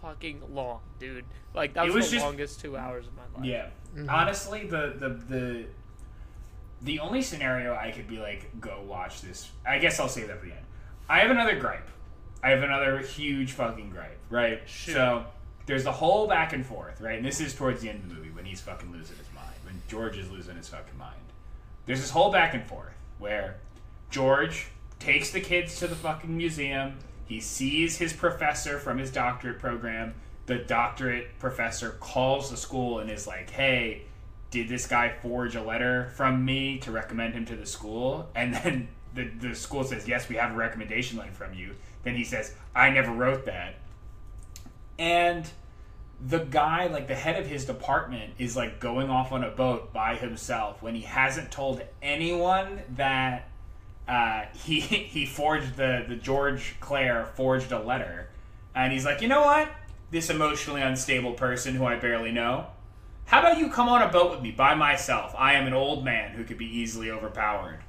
[0.03, 1.25] fucking long, dude.
[1.53, 3.45] Like that was, was the just- longest two hours of my life.
[3.45, 3.67] Yeah.
[3.95, 4.09] Mm-hmm.
[4.09, 5.65] Honestly, the, the the
[6.81, 9.49] the only scenario I could be like, go watch this.
[9.65, 10.65] I guess I'll save that for the end.
[11.07, 11.87] I have another gripe.
[12.43, 14.19] I have another huge fucking gripe.
[14.29, 14.61] Right.
[14.65, 14.93] Shoot.
[14.93, 15.25] So
[15.65, 16.99] there's the whole back and forth.
[16.99, 17.15] Right.
[17.15, 19.55] And this is towards the end of the movie when he's fucking losing his mind.
[19.63, 21.15] When George is losing his fucking mind.
[21.85, 23.57] There's this whole back and forth where
[24.09, 24.67] George
[24.99, 26.97] takes the kids to the fucking museum.
[27.25, 30.15] He sees his professor from his doctorate program.
[30.45, 34.03] The doctorate professor calls the school and is like, "Hey,
[34.51, 38.53] did this guy forge a letter from me to recommend him to the school?" And
[38.53, 42.23] then the, the school says, "Yes, we have a recommendation letter from you." Then he
[42.23, 43.75] says, "I never wrote that."
[44.99, 45.49] And
[46.25, 49.91] the guy, like the head of his department, is like going off on a boat
[49.93, 53.49] by himself when he hasn't told anyone that
[54.07, 58.29] uh, he he forged the the George Clare forged a letter,
[58.75, 59.69] and he's like, you know what,
[60.11, 62.67] this emotionally unstable person who I barely know.
[63.25, 65.33] How about you come on a boat with me by myself?
[65.37, 67.79] I am an old man who could be easily overpowered.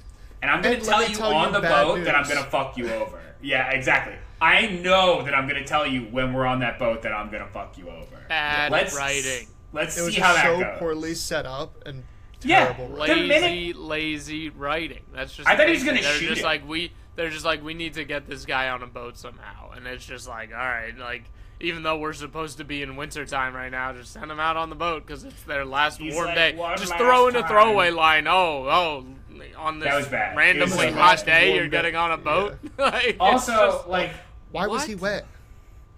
[0.41, 2.43] And I'm going to tell you tell on you the bad boat that I'm going
[2.43, 3.19] to fuck you over.
[3.41, 4.15] Yeah, exactly.
[4.41, 7.29] I know that I'm going to tell you when we're on that boat that I'm
[7.31, 8.25] going to fuck you over.
[8.29, 9.47] Bad Let's writing.
[9.73, 10.79] Let's it was see how just that so goes.
[10.79, 12.03] poorly set up and Yeah.
[12.47, 12.87] Terrible.
[12.89, 13.23] Like- writing.
[13.23, 15.03] The Lazy, minute- lazy writing.
[15.13, 15.47] That's just.
[15.47, 15.93] I the thought he was thing.
[15.95, 16.45] gonna They're shoot just it.
[16.45, 16.91] like we.
[17.15, 20.05] They're just like we need to get this guy on a boat somehow, and it's
[20.05, 21.23] just like all right, like
[21.61, 24.69] even though we're supposed to be in wintertime right now, just send them out on
[24.69, 26.73] the boat because it's their last He's warm like, day.
[26.77, 28.27] Just throw in a throwaway line.
[28.27, 29.05] Oh, oh,
[29.57, 30.33] on this That was bad.
[30.33, 32.57] It was randomly hot day, you're getting on a boat.
[32.77, 34.11] like, Also, just- like,
[34.51, 35.25] Why was he wet?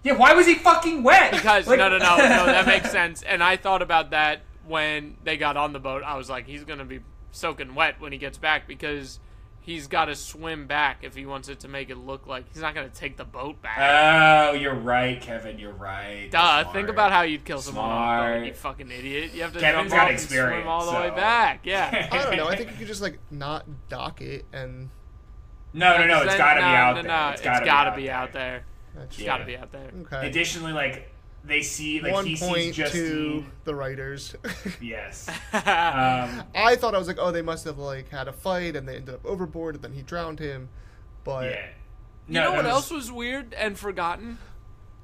[0.04, 1.32] yeah, why was he fucking wet?
[1.32, 3.22] Because Like- no, no, no, no, that makes sense.
[3.22, 6.02] And I thought about that when they got on the boat.
[6.04, 7.00] I was like, he's gonna be
[7.32, 9.18] soaking wet when he gets back because
[9.60, 12.62] he's got to swim back if he wants it to make it look like he's
[12.62, 13.78] not gonna take the boat back.
[13.78, 15.58] Oh, you're right, Kevin.
[15.58, 16.28] You're right.
[16.30, 16.62] Duh!
[16.62, 16.72] Smart.
[16.74, 18.46] Think about how you'd kill someone on boat, Smart.
[18.46, 19.34] you fucking idiot.
[19.34, 21.60] You have to Kevin's jump got experience, swim all the way back.
[21.64, 22.08] Yeah.
[22.12, 22.48] I don't know.
[22.48, 24.88] I think you could just like not dock it and
[25.74, 26.22] No, no, no.
[26.22, 27.08] It's got to be out no, there.
[27.10, 28.64] no, it's got to be out there.
[28.94, 29.26] that's It's Yeah.
[29.26, 29.90] gotta be out there.
[30.02, 30.26] okay.
[30.28, 31.12] Additionally, like
[31.48, 34.36] they see, like One he sees point to the writers.
[34.80, 35.28] Yes.
[35.52, 38.86] Um, I thought I was like, oh, they must have like had a fight and
[38.86, 40.68] they ended up overboard and then he drowned him.
[41.24, 41.66] But yeah.
[42.28, 44.38] You know what was- else was weird and forgotten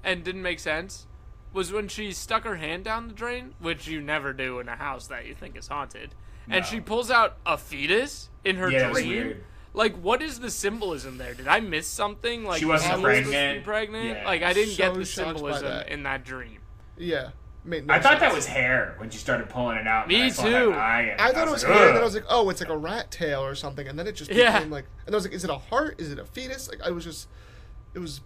[0.04, 1.06] and didn't make sense?
[1.52, 4.76] Was when she stuck her hand down the drain, which you never do in a
[4.76, 6.14] house that you think is haunted.
[6.48, 9.44] And she pulls out a fetus in her Yeah, that was weird.
[9.76, 11.34] Like, what is the symbolism there?
[11.34, 12.44] Did I miss something?
[12.44, 13.64] Like, She wasn't was supposed to be pregnant.
[13.64, 14.18] pregnant?
[14.20, 14.24] Yeah.
[14.24, 15.88] Like, I didn't get the symbolism that.
[15.88, 16.58] in that dream.
[16.96, 17.30] yeah,
[17.64, 20.06] no I thought that was hair when she started pulling it out.
[20.06, 20.42] Me I too.
[20.50, 22.48] That eye and I thought it was like, hair, and then I was like, oh,
[22.50, 24.52] it's like a rat tail or something, and then it just Yeah.
[24.58, 26.00] became like, and I was like, is it a heart?
[26.00, 26.68] Is it a fetus?
[26.68, 27.26] Like, I was just,
[27.94, 28.20] it was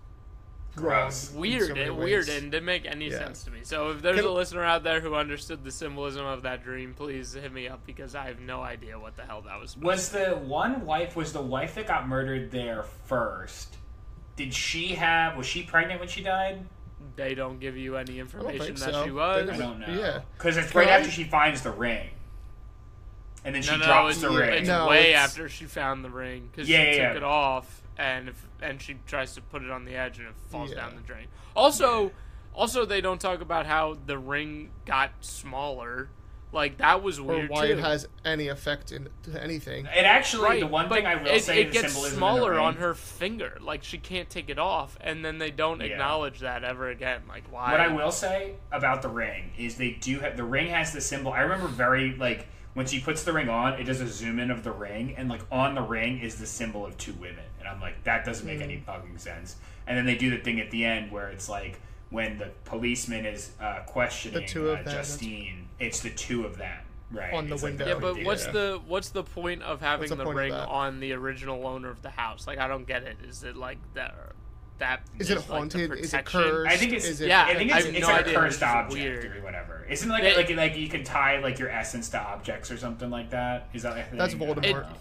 [0.81, 1.31] Gross.
[1.33, 3.19] Weird, so many and weird, and didn't make any Yeah.
[3.19, 3.61] sense to me.
[3.63, 6.95] So, if there's Can- a listener out there who understood the symbolism of that dream,
[6.95, 9.73] please hit me up because I have no idea what the hell that was.
[9.73, 13.77] supposed Was the one wife was the wife that got murdered there first?
[14.37, 15.37] Did she have?
[15.37, 16.65] Was she pregnant when she died?
[17.17, 19.03] They don't give you any information that so.
[19.05, 19.51] she They was.
[19.51, 19.87] I don't know.
[19.89, 20.21] Yeah.
[20.37, 22.11] Because it's Can right I- after she finds the ring,
[23.45, 24.55] and then she no, no, drops it's, the ring.
[24.61, 27.17] it's No, way it's- after she found the ring because Yeah, she yeah, took yeah.
[27.17, 30.35] it off and if, and she tries to put it on the edge and it
[30.51, 30.77] falls Yeah.
[30.77, 31.27] down the drain.
[31.57, 32.13] Also,
[32.55, 36.09] also they don't talk about how the ring got smaller.
[36.51, 37.73] Like that was or weird why too.
[37.75, 39.85] it has any effect in anything.
[39.85, 42.13] It actually, Right, the one but thing I will it, say, it the gets symbolism
[42.15, 43.59] the smaller on her finger.
[43.61, 45.89] Like she can't take it off, and then they don't Yeah.
[45.89, 47.21] acknowledge that ever again.
[47.29, 47.71] Like why?
[47.73, 51.03] What I will say about the ring is they do have the ring has the
[51.03, 51.33] symbol.
[51.35, 54.51] I remember very like when she puts the ring on, it does a zoom in
[54.51, 57.77] of the ring, and like on the ring is the symbol of two women, and
[57.77, 58.65] I'm like that doesn't make Hmm.
[58.65, 59.57] any fucking sense.
[59.87, 63.27] And then they do the thing at the end where it's like when the policeman
[63.27, 66.79] is uh, questioning The two of uh, Justine, it's the two of them.
[67.11, 67.33] Right.
[67.33, 67.87] on the it's window.
[67.87, 71.01] Yeah, Yeah, but what's the what's the point of having What's the the, ring on
[71.01, 72.47] the original owner of the house?
[72.47, 73.17] Like, I don't get it.
[73.27, 74.15] Is it like that?
[74.77, 75.93] That Is it like, the haunted?
[75.95, 76.71] Is it cursed?
[76.71, 78.39] I think it's Is it, Yeah, I think it's, have it's no like idea.
[78.39, 79.37] a cursed just object weird.
[79.39, 79.87] or whatever.
[79.89, 82.77] Isn't it like They- like like you can tie like your essence to objects or
[82.77, 83.71] something like that?
[83.73, 84.35] Is that like a That's?
[84.35, 84.59] Voldemort.
[84.59, 84.97] I don't know.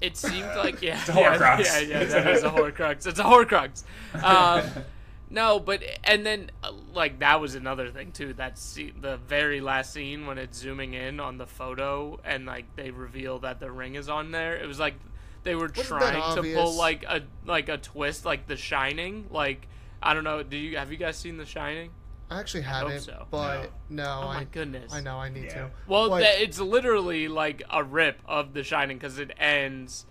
[0.00, 1.64] It seemed like yeah, It's a yeah, Horcrux.
[1.64, 3.06] yeah, yeah, that is a Horcrux.
[3.06, 3.84] It's a Horcrux.
[4.22, 4.84] Um,
[5.30, 8.32] no, but and then uh, like that was another thing too.
[8.32, 12.64] That scene, the very last scene when it's zooming in on the photo and like
[12.76, 14.56] they reveal that the ring is on there.
[14.56, 14.94] It was like
[15.42, 19.26] they were that trying to pull like a like a twist, like The Shining.
[19.30, 19.68] Like
[20.02, 20.42] I don't know.
[20.42, 21.90] Do you have you guys seen The Shining?
[22.30, 23.26] I actually hope haven't, so.
[23.30, 24.92] but no, Oh I, my goodness.
[24.92, 25.54] I know I need Yeah.
[25.64, 25.70] to.
[25.88, 30.06] Well, But- th- it's literally like a rip of The Shining because it ends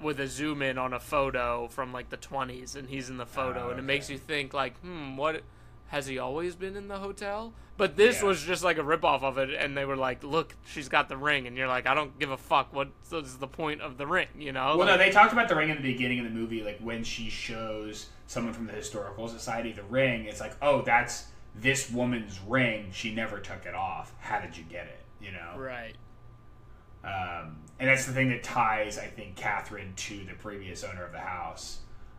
[0.00, 3.26] with a zoom in on a photo from like the 20s, and he's in the
[3.26, 5.42] photo, Oh, and it makes you think like, hmm, what
[5.88, 7.52] has he always been in the hotel?
[7.76, 8.28] But this Yeah.
[8.28, 11.08] was just like a rip off of it, and they were like, look, she's got
[11.08, 12.72] the ring, and you're like, I don't give a fuck.
[12.72, 14.28] What is the point of the ring?
[14.38, 14.76] You know?
[14.76, 17.04] Well, no, they talked about the ring in the beginning of the movie, like when
[17.04, 20.24] she shows someone from the historical society the ring.
[20.26, 21.26] It's like, oh, that's
[21.60, 22.90] this woman's ring.
[22.92, 24.12] She never took it off.
[24.20, 25.04] How did you get it?
[25.20, 25.94] You know, right.
[27.04, 31.10] um, and that's the thing that ties, I think, Catherine to the previous owner of
[31.12, 31.78] the house.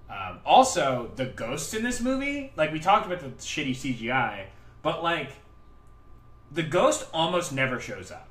[0.09, 4.47] Um, also, the ghosts in this movie, like we talked about the shitty CGI,
[4.81, 5.31] but like
[6.51, 8.27] the ghost almost never shows up.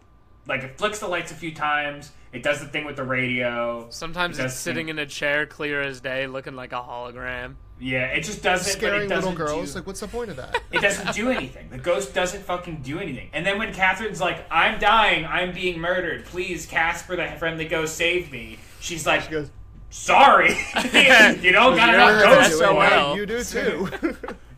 [0.47, 2.11] Like it flicks the lights a few times.
[2.33, 3.87] It does the thing with the radio.
[3.91, 7.55] Sometimes It it's sitting thing- in a chair, clear as day, looking like a hologram.
[7.81, 8.67] Yeah, it just doesn't.
[8.67, 9.73] but Scaring it little doesn't girls.
[9.73, 10.61] Do, Like, what's the point of that?
[10.73, 11.71] it doesn't do anything.
[11.71, 13.31] The ghost doesn't fucking do anything.
[13.33, 15.25] And then when Catherine's like, "I'm dying.
[15.25, 16.25] I'm being murdered.
[16.25, 19.51] Please, Casper, the friendly ghost, save me." She's like, She goes,
[19.91, 20.49] "Sorry,
[20.93, 23.17] you don't got You're enough gonna ghosts do it for well.
[23.17, 23.89] You do too.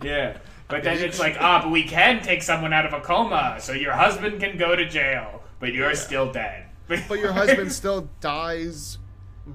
[0.03, 0.39] Yeah.
[0.69, 3.73] But then it's like, ah, but we can take someone out of a coma, so
[3.73, 6.67] your husband can go to jail, but you're still dead.
[6.87, 8.99] but your husband still dies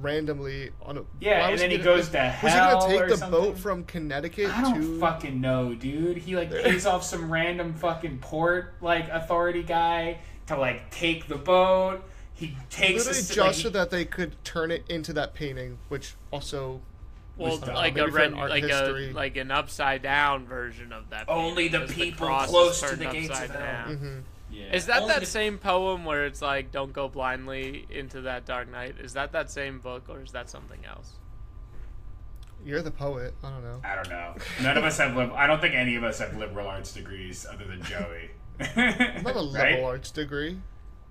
[0.02, 1.04] randomly on a.
[1.20, 3.40] Yeah, and was then he gonna- goes to Was he gonna take the something?
[3.42, 5.00] boat from Connecticut I don't to?
[5.00, 6.18] fucking know, dude.
[6.18, 11.36] He like pays off some random fucking port like authority guy to like take the
[11.38, 12.04] boat.
[12.34, 15.78] He takes Literally the, just like, so that they could turn it into that painting,
[15.88, 16.82] which also
[17.38, 17.76] Well, was dumb.
[17.76, 19.12] like a Maybe for ren- an art like history.
[19.12, 21.26] a like an upside down version of that.
[21.30, 23.60] Only the people cross close to the gates of hell.
[23.60, 23.96] down.
[23.96, 24.20] Mm-hmm.
[24.56, 24.74] Yeah.
[24.74, 28.46] Is that Only that the- same poem where it's like "Don't go blindly into that
[28.46, 28.96] dark night"?
[29.00, 31.14] Is that that same book, or is that something else?
[32.64, 33.34] you're the poet.
[33.44, 33.80] I don't know.
[33.84, 34.34] I don't know.
[34.64, 35.16] None of us have.
[35.16, 38.32] Lib- I don't think any of us have liberal arts degrees other than Joey.
[38.60, 39.84] I'm not a liberal Right?
[39.84, 40.58] arts degree.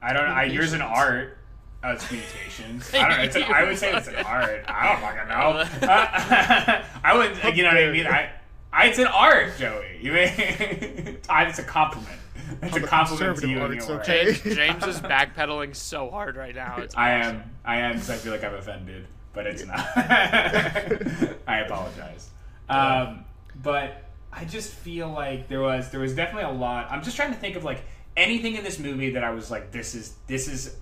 [0.03, 0.33] I don't know.
[0.35, 1.39] I, yours an art.
[1.85, 2.91] Oh, it's communications.
[2.95, 3.25] I don't know.
[3.25, 4.65] It's an, I would say it's an art.
[4.67, 5.89] I don't fucking know.
[5.89, 7.57] Uh, I wouldn't.
[7.57, 8.07] You know what I mean?
[8.07, 8.31] I.
[8.73, 10.01] I it's an art, Joey.
[10.03, 11.19] You mean?
[11.29, 12.19] I, it's a compliment.
[12.63, 14.25] It's I'm a a compliment to conservative you and arts, your okay?
[14.33, 16.79] James, James is backpedaling so hard right now.
[16.79, 17.37] It's I awesome.
[17.37, 17.51] am.
[17.65, 19.79] I am because I feel like I'm offended, but it's not.
[19.97, 22.31] I apologize.
[22.69, 23.25] Um,
[23.63, 26.91] but I just feel like there was there was definitely a lot.
[26.91, 27.83] I'm just trying to think of like
[28.17, 30.77] anything in this movie that I was like, this is this is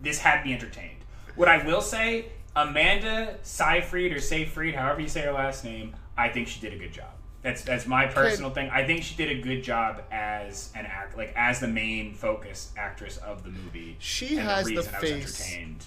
[0.00, 0.98] this had me entertained.
[1.36, 6.28] What I will say, Amanda Seyfried or Seyfried, however you say her last name, I
[6.28, 7.10] think she did a good job.
[7.42, 8.70] That's that's my personal thing.
[8.70, 12.72] I think she did a good job as an act, like as the main focus
[12.76, 13.96] actress of the movie.
[13.98, 15.86] She and has the reason I was face- entertained.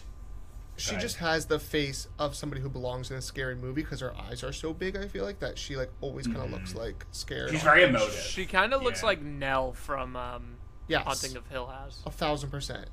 [0.78, 1.02] She Right.
[1.02, 4.44] just has the face of somebody who belongs in a scary movie because her eyes
[4.44, 4.98] are so big.
[4.98, 7.48] I feel like that she like always kind of looks like scared.
[7.48, 7.56] Mm-hmm.
[7.56, 8.14] She's very emotive.
[8.14, 9.06] She kind of looks Yeah.
[9.06, 10.58] like Nell from um,
[10.90, 12.04] Yes, Haunting of Hill House.
[12.06, 12.90] a thousand percent.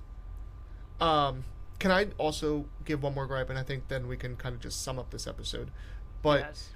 [1.01, 1.43] Um,
[1.81, 4.61] can I also give one more gripe, and I think then we can kind of
[4.61, 5.73] just sum up this episode.
[6.23, 6.69] But yes.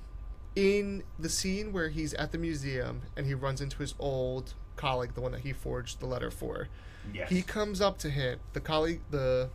[0.56, 5.14] In the scene where he's at the museum and he runs into his old colleague,
[5.14, 6.68] the one that he forged the letter for,
[7.12, 7.28] Yes.
[7.30, 8.40] he comes up to him.
[8.54, 9.50] The colleague, the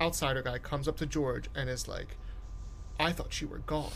[0.00, 2.16] outsider guy, comes up to George and is like,
[2.98, 3.92] "I thought you were gone,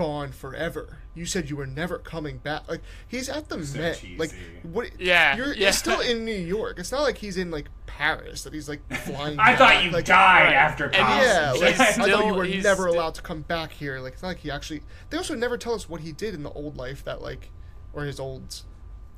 [0.00, 0.98] gone forever.
[1.14, 3.98] You said you were never coming back." Like he's at the So Met.
[3.98, 4.16] cheesy.
[4.16, 4.32] Like
[4.62, 4.90] what?
[4.98, 5.62] Yeah, you're, yeah.
[5.64, 6.78] you're still in New York.
[6.78, 9.38] It's not like he's in like Paris that he's like flying.
[9.38, 10.54] I thought you like, died right.
[10.54, 10.94] after And.
[10.94, 14.00] Yeah, like, He's I thought you were never still- allowed to come back here.
[14.00, 14.82] Like it's not like he actually.
[15.10, 17.50] They also never tell us what he did in the old life that like,
[17.92, 18.62] or his old.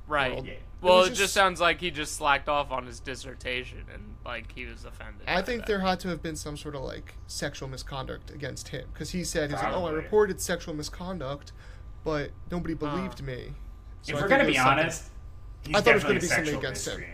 [0.09, 0.33] Right.
[0.33, 0.47] world.
[0.47, 0.55] Yeah.
[0.83, 1.21] Well, it just...
[1.21, 5.23] just- sounds like he just slacked off on his dissertation and like he was offended.
[5.27, 5.67] I think that.
[5.69, 9.25] there had to have been some sort of like sexual misconduct against him because he
[9.25, 11.53] said he's like, "Oh, oh I reported sexual misconduct,
[12.05, 13.55] but nobody believed me."
[14.03, 15.11] So if I we're gonna be something- honest,
[15.67, 17.05] he's I thought it was gonna be something against him.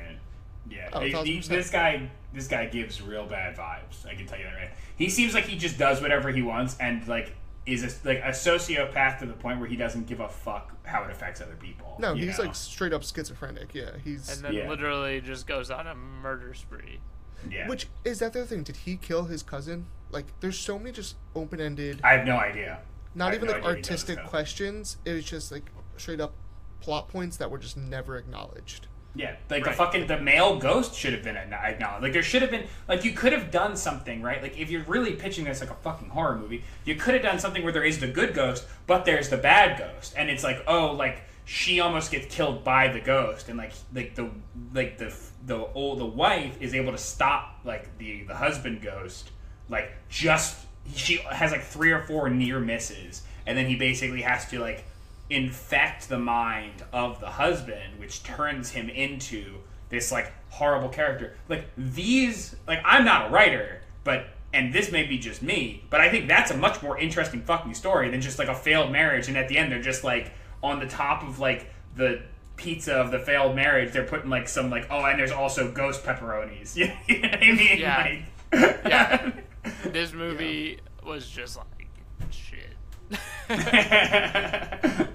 [0.71, 4.07] Yeah, Oh, he- he- this guy, this guy gives real bad vibes.
[4.07, 4.71] I can tell you that right.
[4.97, 7.35] He seems like he just does whatever he wants, and like
[7.73, 11.05] is a, like a sociopath to the point where he doesn't give a fuck how
[11.05, 11.97] it affects other people.
[11.99, 12.45] No, he's know?
[12.45, 13.75] like straight up schizophrenic.
[13.75, 14.31] Yeah, he's.
[14.31, 14.69] and then Yeah.
[14.69, 17.01] literally just goes on a murder spree.
[17.49, 17.69] yeah.
[17.69, 18.63] Which is that the other thing?
[18.63, 19.87] Did he kill his cousin?
[20.11, 22.81] Like, there's so many just open ended, I have no idea.
[23.15, 24.97] Not even no like idea he does artistic questions.
[25.05, 26.33] It was just like straight up
[26.81, 28.87] plot points that were just never acknowledged.
[29.19, 32.05] Yeah, like the fucking the male ghost should have been acknowledged.
[32.05, 34.41] Like there should have been like you could have done something right.
[34.41, 37.41] Like if you're really pitching this like a fucking horror movie, you could have done
[37.41, 40.63] something where there is the good ghost, but there's the bad ghost, and it's like
[40.69, 44.31] oh like she almost gets killed by the ghost, and like like the
[44.73, 45.13] like the
[45.47, 49.33] the old the wife is able to stop like the the husband ghost
[49.69, 50.65] like just
[50.95, 54.85] she has like three or four near misses, and then he basically has to like
[55.31, 59.59] infect the mind of the husband, which turns him into
[59.89, 61.35] this like horrible character.
[61.49, 66.01] Like these, like I'm not a writer, but and this may be just me, but
[66.01, 69.29] I think that's a much more interesting fucking story than just like a failed marriage,
[69.29, 72.23] and at the end they're just like on the top of like the
[72.57, 76.05] pizza of the failed marriage, they're putting like some like oh, and there's also ghost
[76.05, 76.77] pepperonis.
[76.77, 77.79] You know what I mean?
[77.79, 78.19] Yeah.
[78.53, 79.33] Like, Yeah.
[79.85, 81.89] This movie was just like
[82.31, 82.75] shit.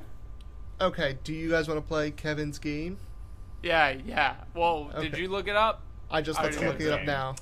[0.83, 2.97] Okay, do you guys want to play Kevin's game?
[3.61, 4.35] yeah, yeah.
[4.53, 5.81] Well, did you look it up?
[6.11, 7.35] I just I let's look it up now.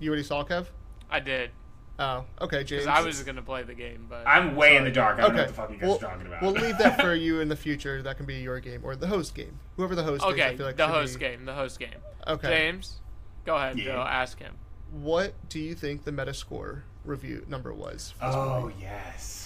[0.00, 0.66] You already saw Kev?
[1.08, 1.50] I did.
[1.96, 2.88] Oh, okay, James.
[2.88, 5.18] I was gonna play the game, but I'm way in the dark.
[5.18, 6.42] I don't know what the fuck you guys we'll, are talking about.
[6.42, 8.02] we'll leave that for you in the future.
[8.02, 9.60] That can be your game or the host game.
[9.76, 10.46] Whoever the host is, okay.
[10.48, 11.44] I feel like the host be- game.
[11.44, 11.94] The host game.
[12.26, 12.48] Okay.
[12.48, 13.00] James,
[13.46, 13.84] go ahead, Yeah.
[13.84, 14.00] Joe.
[14.08, 14.54] Ask him.
[14.90, 18.12] What do you think the Metascore review number was?
[18.18, 18.74] For Oh movie?
[18.80, 19.43] yes.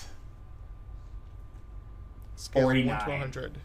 [2.38, 2.96] Scale of 49.
[2.96, 3.58] 1 to 100.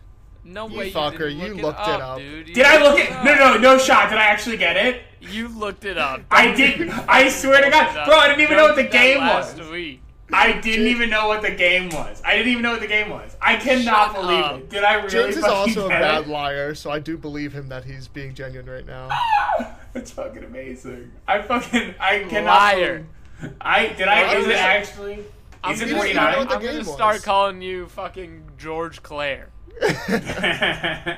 [0.46, 2.18] No You way, fucker, you, didn't you look looked it it up, up.
[2.18, 2.48] dude.
[2.50, 3.62] You Did I look it No, up.
[3.62, 4.10] no, no shot.
[4.10, 5.02] Did I actually get it?
[5.22, 6.22] You looked it up.
[6.30, 6.90] I Don't did.
[6.90, 8.18] I swear to God, bro.
[8.18, 9.72] I didn't even know what the Joe did that game was.
[9.72, 10.02] Week.
[10.34, 12.22] I didn't even know what the game was.
[12.26, 13.38] I didn't even know what the game was.
[13.42, 14.60] I cannot Shut believe up.
[14.60, 14.70] it.
[14.70, 15.10] Did I really?
[15.10, 16.28] James is also a bad it?
[16.28, 19.10] liar, so I do believe him that he's being genuine right now.
[19.94, 21.12] That's fucking amazing.
[21.28, 22.46] I fucking I cannot.
[22.76, 23.06] Liar.
[23.40, 24.08] believe- I did.
[24.08, 25.24] I I'm is it actually?
[25.64, 26.38] I'm Is it gonna- forty you know nine?
[26.40, 27.26] what the I'm gonna start was.
[27.26, 29.50] calling you fucking George Clare.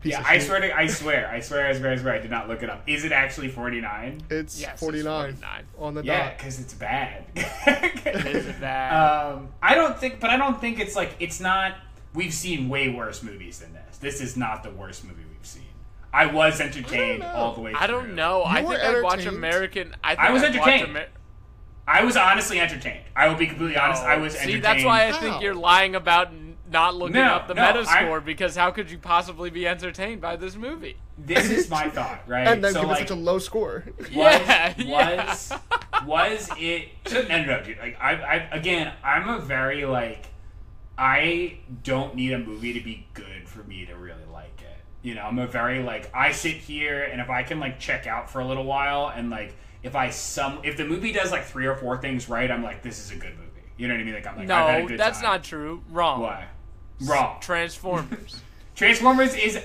[0.00, 0.46] Piece yeah, of I shit.
[0.46, 2.70] swear to, I swear, I swear, I swear, I swear, I did not look it
[2.70, 2.82] up.
[2.86, 4.22] Is it actually 49?
[4.30, 5.64] It's Yes, it's 49, 49.
[5.78, 6.38] on the Yeah, dot.
[6.38, 7.24] because it's bad.
[7.36, 9.34] Is it bad?
[9.34, 11.74] Um, I don't think, but I don't think it's like, it's not,
[12.14, 13.98] we've seen way worse movies than this.
[13.98, 15.64] This is not the worst movie we've seen.
[16.14, 17.28] I was entertained know.
[17.34, 17.80] all the way through.
[17.80, 18.42] I don't know.
[18.42, 19.26] I think I'd watch?
[19.26, 19.94] American.
[20.02, 21.06] I, think I was I'd watch entertained.
[21.90, 23.04] Amer- I was honestly entertained.
[23.16, 24.02] I will be completely honest.
[24.02, 24.64] I oh, was See, entertained.
[24.64, 25.20] that's why I How?
[25.20, 25.40] think oh.
[25.40, 26.32] you're lying about
[26.70, 30.20] not looking No, up the no, Metascore I- because how could you possibly be entertained
[30.20, 30.96] by this movie?
[31.18, 32.46] This is my thought, right?
[32.46, 33.84] And then so, give like, it such a low score.
[33.98, 35.26] was Yeah, yeah.
[35.26, 35.52] was
[36.06, 40.28] was it no no no dude like I, I again i'm a very like
[40.96, 45.14] i don't need a movie to be good for me to really like it you
[45.14, 48.30] know i'm a very like i sit here and if i can like check out
[48.30, 51.66] for a little while and like if i some if the movie does like three
[51.66, 54.04] or four things right i'm like this is a good movie you know what i
[54.04, 55.30] mean like i'm like I've had a no, that's time.
[55.30, 55.82] not true.
[55.90, 56.20] Wrong.
[56.20, 56.46] why
[57.02, 58.40] wrong Transformers.
[58.80, 59.62] Transformers is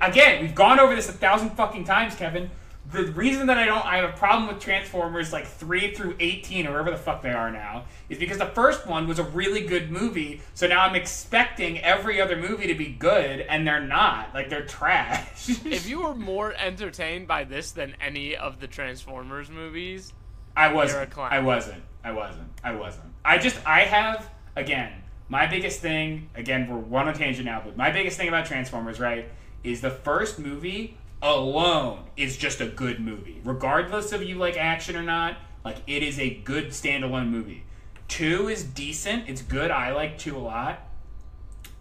[0.00, 0.40] again.
[0.40, 2.48] We've gone over this a thousand fucking times, Kevin.
[2.90, 6.66] The reason that I don't, I have a problem with Transformers like three through eighteen
[6.66, 9.64] or wherever the fuck they are now, is because the first one was a really
[9.66, 10.42] good movie.
[10.54, 14.34] So now I'm expecting every other movie to be good, and they're not.
[14.34, 15.48] Like they're trash.
[15.64, 20.12] if you were more entertained by this than any of the Transformers movies,
[20.56, 21.10] I You're a wasn't.
[21.10, 21.32] clown.
[21.32, 21.82] I wasn't.
[22.04, 22.48] I wasn't.
[22.64, 23.06] I wasn't.
[23.24, 24.92] I just I have again
[25.28, 29.00] my biggest thing again we're one on tangent now, but my biggest thing about Transformers
[29.00, 29.28] right
[29.64, 34.96] is the first movie alone is just a good movie, regardless of you like action
[34.96, 35.36] or not.
[35.64, 37.64] Like it is a good standalone movie.
[38.08, 39.28] Two is decent.
[39.28, 39.70] It's good.
[39.70, 40.80] I like two a lot.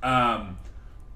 [0.04, 0.58] Um,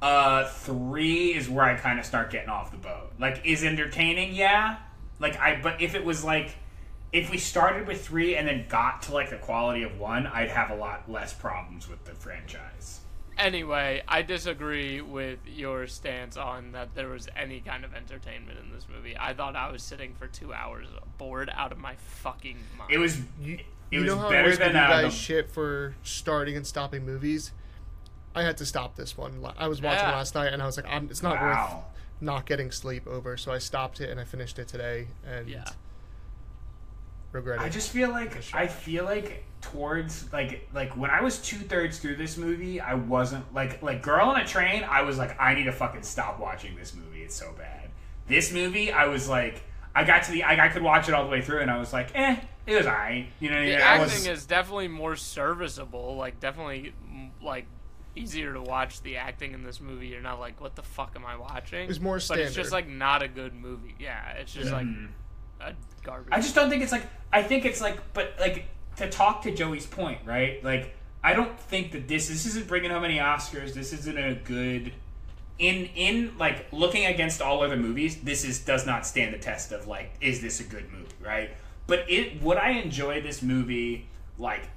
[0.02, 3.14] uh, three is where I kind of start getting off the boat.
[3.20, 4.36] Like, is entertaining?
[4.36, 4.78] Yeah.
[5.20, 6.56] Like I, but if it was like,
[7.14, 10.50] if we started with three and then got to like the quality of one, I'd
[10.50, 13.00] have a lot less problems with the franchise.
[13.38, 18.72] Anyway, I disagree with your stance on that there was any kind of entertainment in
[18.74, 19.16] this movie.
[19.18, 22.92] I thought I was sitting for two hours bored out of my fucking mind.
[22.94, 25.52] It was, You, it you was know how better always give than you guys shit
[25.52, 27.52] for starting and stopping movies?
[28.34, 29.46] I had to stop this one.
[29.58, 30.16] I was watching Yeah.
[30.16, 31.46] last night and I was like, I'm, it's not Wow.
[31.84, 33.36] worth not getting sleep over.
[33.38, 35.66] So I stopped it and I finished it today and yeah.
[37.36, 37.66] Regret it.
[37.66, 42.00] I just feel like I feel like towards like like when I was two thirds
[42.00, 44.84] through this movie, I wasn't like like Girl on a Train.
[44.84, 47.22] I was like, I need to fucking stop watching this movie.
[47.24, 47.90] It's so bad.
[48.28, 49.64] This movie, I was like,
[49.94, 51.78] I got to the I, I could watch it all the way through, and I
[51.78, 53.28] was like, eh, it was alright.
[53.40, 53.76] You know, The mean?
[53.76, 56.16] I acting was- is definitely more serviceable.
[56.16, 56.94] Like definitely
[57.42, 57.66] like
[58.16, 60.08] easier to watch the acting in this movie.
[60.08, 61.82] You're not like, what the fuck am I watching?
[61.82, 63.94] It's was more But it's just like not a good movie.
[64.00, 65.10] Yeah, it's just like Mhm.
[65.62, 66.34] A garbage.
[66.34, 67.06] I just don't think it's like.
[67.32, 68.66] I think it's like, but like
[68.98, 70.64] to talk to Joey's point, right?
[70.64, 73.74] Like, I don't think that this this isn't bringing home any Oscars.
[73.74, 74.94] This isn't a good.
[75.58, 79.72] In in like looking against all other movies, this is does not stand the test
[79.72, 81.52] of like, is this a good movie, right?
[81.88, 84.68] But it would I enjoy this movie like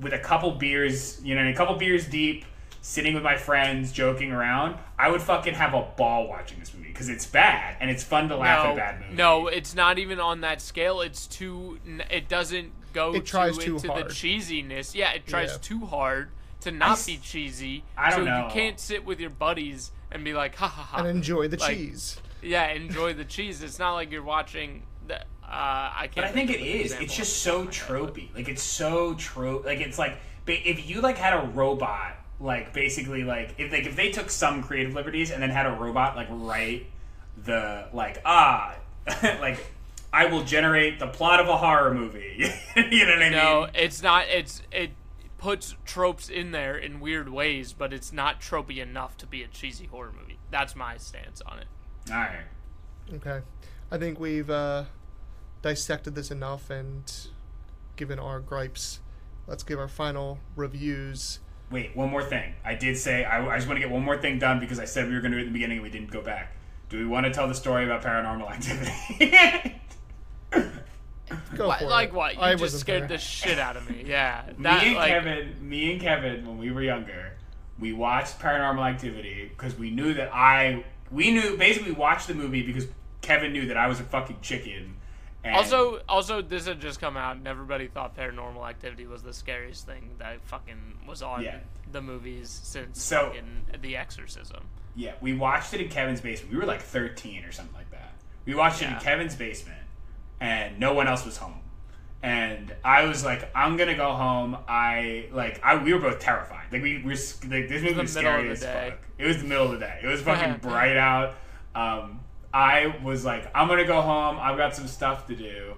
[0.00, 2.44] with a couple beers, you know, a couple beers deep,
[2.88, 6.88] sitting with my friends, joking around, I would fucking have a ball watching this movie
[6.88, 9.16] because it's bad and it's fun to laugh no, at bad movies.
[9.18, 11.02] no, it's not even on that scale.
[11.02, 11.78] It's too.
[12.10, 14.06] It doesn't go It tries too too into hard.
[14.06, 14.94] the cheesiness.
[14.94, 15.58] Yeah, it tries Yeah.
[15.60, 16.30] too hard
[16.62, 17.84] to not s- be cheesy.
[17.96, 18.44] I don't so know.
[18.46, 20.98] you can't sit with your buddies and be like, ha ha ha.
[20.98, 22.18] and enjoy the Like, cheese.
[22.42, 23.62] Yeah, enjoy the cheese.
[23.62, 25.16] It's not like you're watching the.
[25.20, 26.14] Uh, I can't.
[26.16, 26.80] But I think it of an is.
[26.86, 28.34] example It's just so of my head, but- tropey.
[28.34, 29.66] Like it's so trope.
[29.66, 30.16] Like it's like
[30.46, 34.30] ba- if you like had a robot, like basically like if like if they took
[34.30, 36.86] some creative liberties and then had a robot like write
[37.44, 38.74] the like ah
[39.22, 39.72] like
[40.12, 42.36] I will generate the plot of a horror movie.
[42.76, 43.30] you know what I No, mean?
[43.30, 44.26] No, it's not.
[44.28, 44.92] It's it
[45.36, 49.46] puts tropes in there in weird ways, but it's not tropey enough to be a
[49.48, 50.38] cheesy horror movie.
[50.50, 51.66] That's my stance on it.
[52.10, 52.46] All right.
[53.14, 53.40] Okay.
[53.90, 54.84] I think we've uh,
[55.62, 57.10] dissected this enough and
[57.96, 59.00] given our gripes.
[59.46, 61.40] Let's give our final reviews.
[61.70, 62.54] Wait, one more thing.
[62.64, 64.84] I did say I, I just want to get one more thing done because I
[64.86, 66.52] said we were going to do it in the beginning and we didn't go back.
[66.88, 69.74] Do we want to tell the story about paranormal activity?
[71.54, 72.14] Go What- for like it.
[72.14, 72.34] what?
[72.36, 73.08] You I just scared there.
[73.08, 74.04] the shit out of me.
[74.06, 77.32] Yeah, me and like Kevin, me and Kevin, when we were younger,
[77.78, 82.62] we watched Paranormal Activity because we knew that I, we knew basically watched the movie
[82.62, 82.86] because
[83.20, 84.94] Kevin knew that I was a fucking chicken.
[85.48, 89.32] And Also, also, this had just come out, and everybody thought Paranormal Activity was the
[89.32, 91.58] scariest thing that fucking was on Yeah.
[91.90, 93.34] the movies since So-
[93.80, 94.66] The Exorcism.
[94.94, 96.52] yeah, we watched it in Kevin's basement.
[96.52, 98.12] We were like thirteen or something like that.
[98.44, 99.80] We watched it in Kevin's basement,
[100.40, 101.60] and no one else was home.
[102.22, 104.58] And I was like, I'm gonna go home.
[104.66, 106.66] I like, I we were both terrified.
[106.72, 108.90] Like we were like this movie was scary the as day.
[108.90, 108.98] fuck.
[109.18, 110.00] It was the middle of the day.
[110.02, 111.36] It was fucking bright out.
[111.74, 112.20] Um,
[112.58, 114.36] I was like, I'm gonna go home.
[114.40, 115.74] I've got some stuff to do.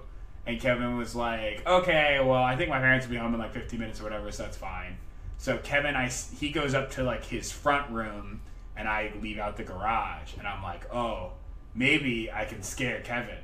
[0.47, 3.53] And Kevin was like, Okay, well, I think my parents will be home in like
[3.53, 4.97] 15 minutes or whatever, so that's fine.
[5.37, 8.41] So Kevin, I he goes up to like his front room,
[8.75, 11.33] and I leave out the garage, and I'm like, oh,
[11.75, 13.37] maybe I can scare Kevin.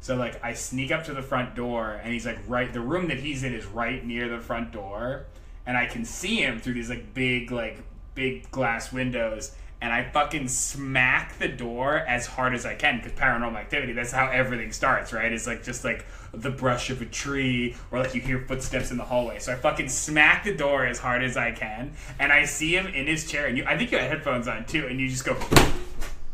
[0.00, 2.72] So like I sneak up to the front door, and he's like right.
[2.72, 5.26] The room that he's in is right near the front door,
[5.66, 7.82] and I can see him through these like big like
[8.14, 9.56] big glass windows.
[9.84, 13.92] And I fucking smack the door as hard as I can because paranormal activity.
[13.92, 15.30] That's how everything starts, right?
[15.30, 18.96] It's like just like the brush of a tree, or like you hear footsteps in
[18.96, 19.40] the hallway.
[19.40, 22.86] So I fucking smack the door as hard as I can, and I see him
[22.86, 23.46] in his chair.
[23.46, 25.36] And you, I think you had headphones on too, and you just go.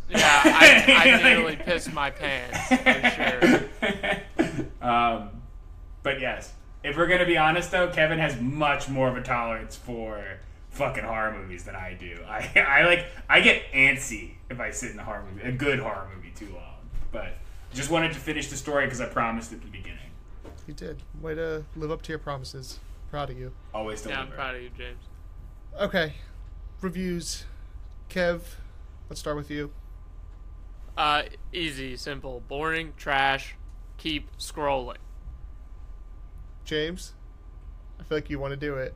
[0.08, 3.66] Yeah, I, I nearly pissed my pants for
[4.38, 4.64] sure.
[4.80, 5.30] um,
[6.04, 6.52] but yes,
[6.84, 10.38] if we're gonna be honest though, Kevin has much more of a tolerance for
[10.80, 12.18] fucking horror movies than I do.
[12.28, 15.78] I I like I get antsy if I sit in a horror movie, a good
[15.78, 16.78] horror movie, too long.
[17.12, 17.34] But
[17.72, 19.98] just wanted to finish the story because I promised at the beginning.
[20.66, 21.02] You did.
[21.20, 22.78] Way to live up to your promises.
[23.10, 23.52] Proud of you.
[23.74, 24.20] Always deliver.
[24.20, 24.26] Yeah.
[24.26, 25.02] I'm proud of you, James.
[25.78, 26.14] Okay.
[26.80, 27.44] Reviews.
[28.08, 28.40] Kev,
[29.08, 29.70] let's start with you.
[30.96, 31.22] Uh,
[31.52, 33.54] easy, simple, boring, trash.
[33.98, 34.96] Keep scrolling.
[36.64, 37.14] James,
[37.98, 38.94] I feel like you want to do it.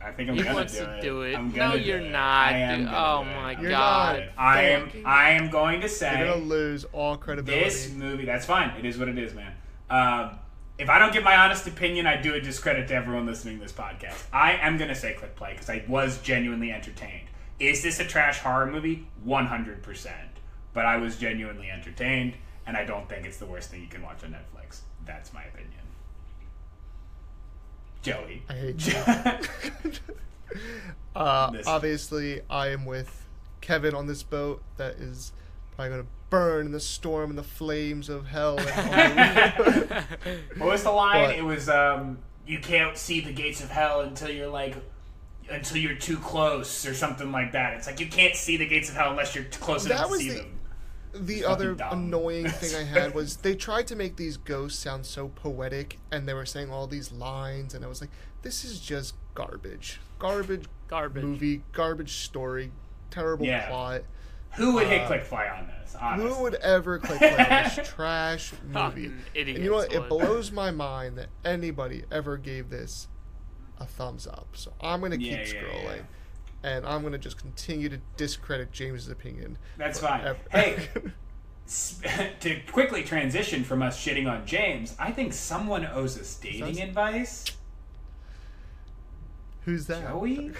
[0.00, 1.02] I think I'm He gonna wants do to it.
[1.02, 1.34] do it.
[1.34, 2.10] I'm No, gonna do you're it.
[2.10, 2.52] not.
[2.52, 4.18] I am gonna Oh do my I'm You're god.
[4.36, 4.44] not.
[4.44, 4.90] I am.
[5.04, 6.18] I am going to say.
[6.18, 7.64] You're gonna lose all credibility.
[7.64, 8.24] this movie.
[8.24, 8.70] That's fine.
[8.78, 9.52] It is what it is, man.
[9.90, 10.38] Um,
[10.78, 13.62] if I don't give my honest opinion, I do a discredit to everyone listening to
[13.64, 14.22] this podcast.
[14.32, 17.28] I am gonna say click play because I was genuinely entertained.
[17.58, 19.08] Is this a trash horror movie?
[19.24, 20.14] One hundred percent.
[20.74, 22.34] But I was genuinely entertained,
[22.66, 24.82] and I don't think it's the worst thing you can watch on Netflix.
[25.04, 25.72] That's my opinion.
[28.02, 28.42] Joey.
[28.48, 28.86] I hate
[29.84, 29.92] you.
[31.16, 33.26] uh, obviously, I am with
[33.60, 35.32] Kevin on this boat that is
[35.74, 38.56] probably gonna burn in the storm and the flames of hell.
[40.58, 41.22] What was the line?
[41.22, 41.34] What?
[41.36, 44.76] It was um, you can't see the gates of hell until you're like
[45.50, 47.74] until you're too close or something like that.
[47.74, 50.10] It's like you can't see the gates of hell unless you're t- close That enough
[50.10, 50.57] to see the- them.
[51.14, 52.06] The other dumb.
[52.06, 56.28] annoying thing I had was they tried to make these ghosts sound so poetic, and
[56.28, 58.10] they were saying all these lines, and I was like,
[58.42, 61.22] "This is just garbage, garbage Garbage.
[61.24, 62.72] movie, garbage story,
[63.10, 63.68] terrible Yeah.
[63.68, 64.02] plot."
[64.56, 65.94] Who would hit uh, click play on this?
[65.94, 66.30] Honestly.
[66.34, 69.12] Who would ever click play on this trash movie?
[69.34, 69.92] Idiot, And you know what?
[69.92, 73.08] It blows my mind that anybody ever gave this
[73.78, 74.48] a thumbs up.
[74.54, 76.02] So I'm gonna keep Yeah, yeah, scrolling,
[76.62, 79.58] and I'm gonna just continue to discredit James's opinion.
[79.76, 80.34] That's fine.
[80.50, 80.88] Hey,
[82.40, 86.78] to quickly transition from us shitting on James, I think someone owes us dating Sounds-
[86.80, 87.44] advice.
[89.62, 90.02] who's that?
[90.08, 90.52] Joey?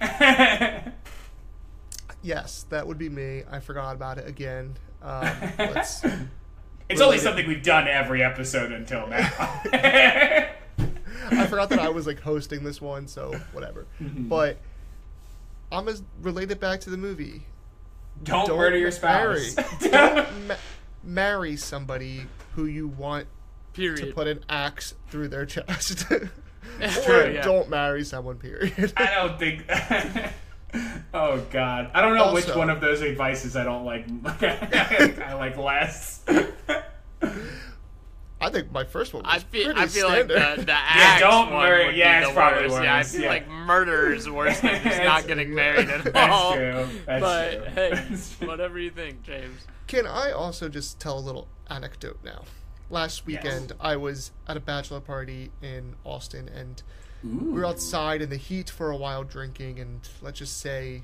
[2.22, 3.44] Yes, that would be me.
[3.50, 4.74] I forgot about it again.
[5.02, 6.04] Um, let's.
[6.88, 9.30] it's only something we've done every episode until now.
[11.30, 13.86] I forgot that I was like hosting this one, so whatever.
[14.02, 14.28] Mm-hmm.
[14.28, 14.58] But
[15.70, 17.44] I'm gonna relate it back to the movie.
[18.22, 19.40] Don't, Don't murder your marry.
[19.40, 19.78] spouse.
[19.90, 20.54] Don't ma-
[21.04, 22.22] marry somebody
[22.54, 23.26] who you want
[23.74, 24.06] Period.
[24.08, 26.04] to put an axe through their chest.
[26.80, 27.42] It's or true, yeah.
[27.42, 28.36] don't marry someone.
[28.36, 28.92] Period.
[28.96, 29.64] I don't think.
[31.14, 34.04] oh God, I don't know which one of those advices I don't like.
[34.42, 36.20] I like less.
[38.40, 40.60] I think my first one was I feel, pretty I feel like standard.
[40.60, 42.82] the, the axe don't one murder- would yeah, be it's the probably worst.
[42.84, 43.28] Yeah, I feel yeah.
[43.28, 46.54] like murder is worse than just not getting married at That's all.
[46.54, 46.86] true.
[47.06, 47.64] That's but true.
[47.74, 48.48] hey, That's true.
[48.48, 49.66] whatever you think, James.
[49.88, 52.42] Can I also just tell a little anecdote now?
[52.90, 53.42] Last Yes.
[53.42, 56.82] weekend, I was at a bachelor party in Austin, and
[57.26, 57.52] Ooh.
[57.52, 61.02] we were outside in the heat for a while drinking, and let's just say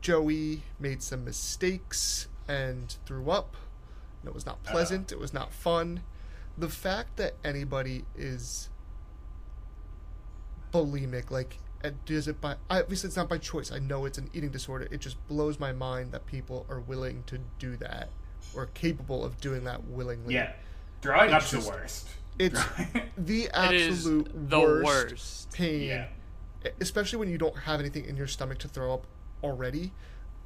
[0.00, 3.56] Joey made some mistakes and threw up.
[4.22, 5.10] And it was not pleasant.
[5.12, 6.02] It was not fun.
[6.58, 8.70] The fact that anybody is
[10.72, 13.70] bulimic, like, and does it by obviously it's not by choice.
[13.70, 14.88] I know it's an eating disorder.
[14.90, 18.08] It just blows my mind that people are willing to do that
[18.54, 20.34] or capable of doing that willingly.
[20.34, 20.52] Yeah,
[21.02, 22.08] throwing up's the worst.
[22.38, 22.62] It's
[23.16, 25.52] the It is absolute the worst, worst.
[25.52, 26.06] pain yeah.
[26.80, 29.06] especially when you don't have anything in your stomach to throw up
[29.42, 29.92] already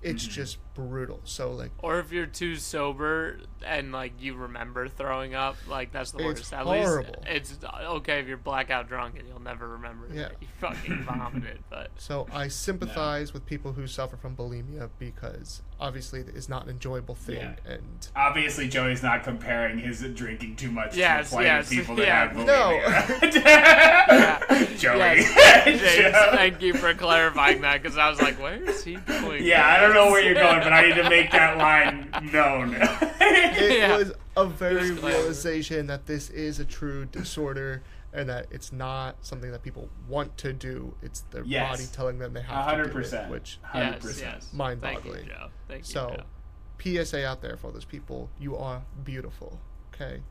[0.02, 0.32] it's Mm-hmm.
[0.32, 5.56] just brutal so like Or if you're too sober and like you remember throwing up,
[5.68, 6.52] like that's the It's worst.
[6.54, 7.22] At horrible.
[7.28, 10.28] least it's okay if you're blackout drunk and you'll never remember Yeah.
[10.28, 11.58] that you fucking vomited.
[11.68, 16.64] But so i sympathize with people who suffer from bulimia because obviously it is not
[16.64, 17.72] an enjoyable thing Yeah.
[17.74, 21.70] and Obviously, Joey's not comparing his drinking too much Yes, to the plight yes, of
[21.70, 22.28] people that yeah.
[22.28, 22.80] have No.
[23.20, 24.39] bulimia.
[24.78, 24.98] Joey.
[24.98, 25.64] yes,
[25.96, 26.28] James, Joe.
[26.32, 29.44] thank you for clarifying that because I was like, where is he going?
[29.44, 32.74] Yeah, I don't know where you're going, but I need to make that line known.
[32.74, 33.96] it Yeah.
[33.96, 35.16] was a very Disclaimer.
[35.18, 37.82] realization that this is a true disorder
[38.12, 41.70] and that it's not something that people want to do it's their Yes.
[41.70, 43.30] body telling them they have hundred to do it percent.
[43.30, 44.34] which Hundred Yes, percent.
[44.40, 44.52] yes.
[44.52, 45.02] Mind-boggling.
[45.14, 45.48] Thank you, Joe.
[45.68, 47.04] Thank you, So, Joe.
[47.04, 49.60] psa out there for all those people you are beautiful
[49.94, 50.22] okay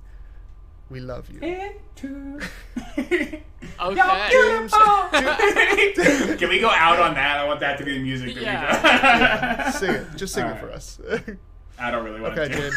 [0.89, 2.39] we love you Into
[3.81, 4.29] Okay.
[4.31, 4.71] James,
[6.39, 7.37] Can we go out on that?
[7.39, 8.35] I want that to be the music.
[8.35, 9.57] That Yeah.
[9.67, 9.77] we go.
[9.77, 10.07] sing it.
[10.17, 10.61] Just sing All it right.
[10.61, 10.99] for us.
[11.77, 12.59] I don't really want Okay, to.
[12.61, 12.75] James.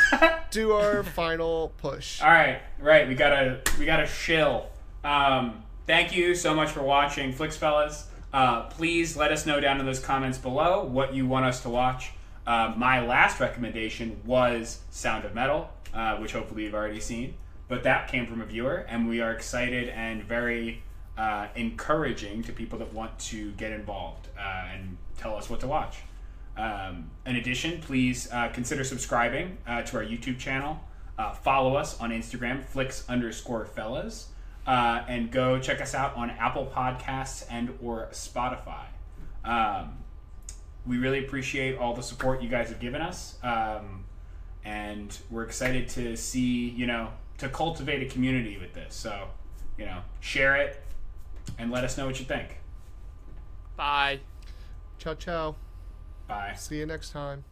[0.50, 2.20] Do our final push.
[2.22, 3.08] All right, right.
[3.08, 4.66] We gotta we gotta shill.
[5.02, 8.06] Um, thank you so much for watching, Flix Fellas.
[8.32, 11.68] Uh, please let us know down in those comments below what you want us to
[11.68, 12.12] watch.
[12.46, 17.34] Uh, my last recommendation was Sound of Metal, uh, which hopefully you've already seen,
[17.72, 20.82] but that came from a viewer, and we are excited and very
[21.16, 25.66] uh, encouraging to people that want to get involved uh, and tell us what to
[25.66, 26.00] watch.
[26.58, 30.80] Um, in addition, please uh, consider subscribing uh, to our YouTube channel.
[31.16, 34.28] Uh, follow us on Instagram, flix underscore fellas,
[34.66, 38.84] uh, and go check us out on Apple Podcasts and or Spotify.
[39.46, 39.96] Um,
[40.86, 44.04] we really appreciate all the support you guys have given us, um,
[44.62, 47.08] and we're excited to see you know
[47.42, 48.94] to cultivate a community with this.
[48.94, 49.28] So,
[49.76, 50.80] you know, share it
[51.58, 52.60] and let us know what you think.
[53.76, 54.20] Bye.
[54.98, 55.56] Ciao, ciao.
[56.28, 56.54] Bye.
[56.56, 57.42] See you next time.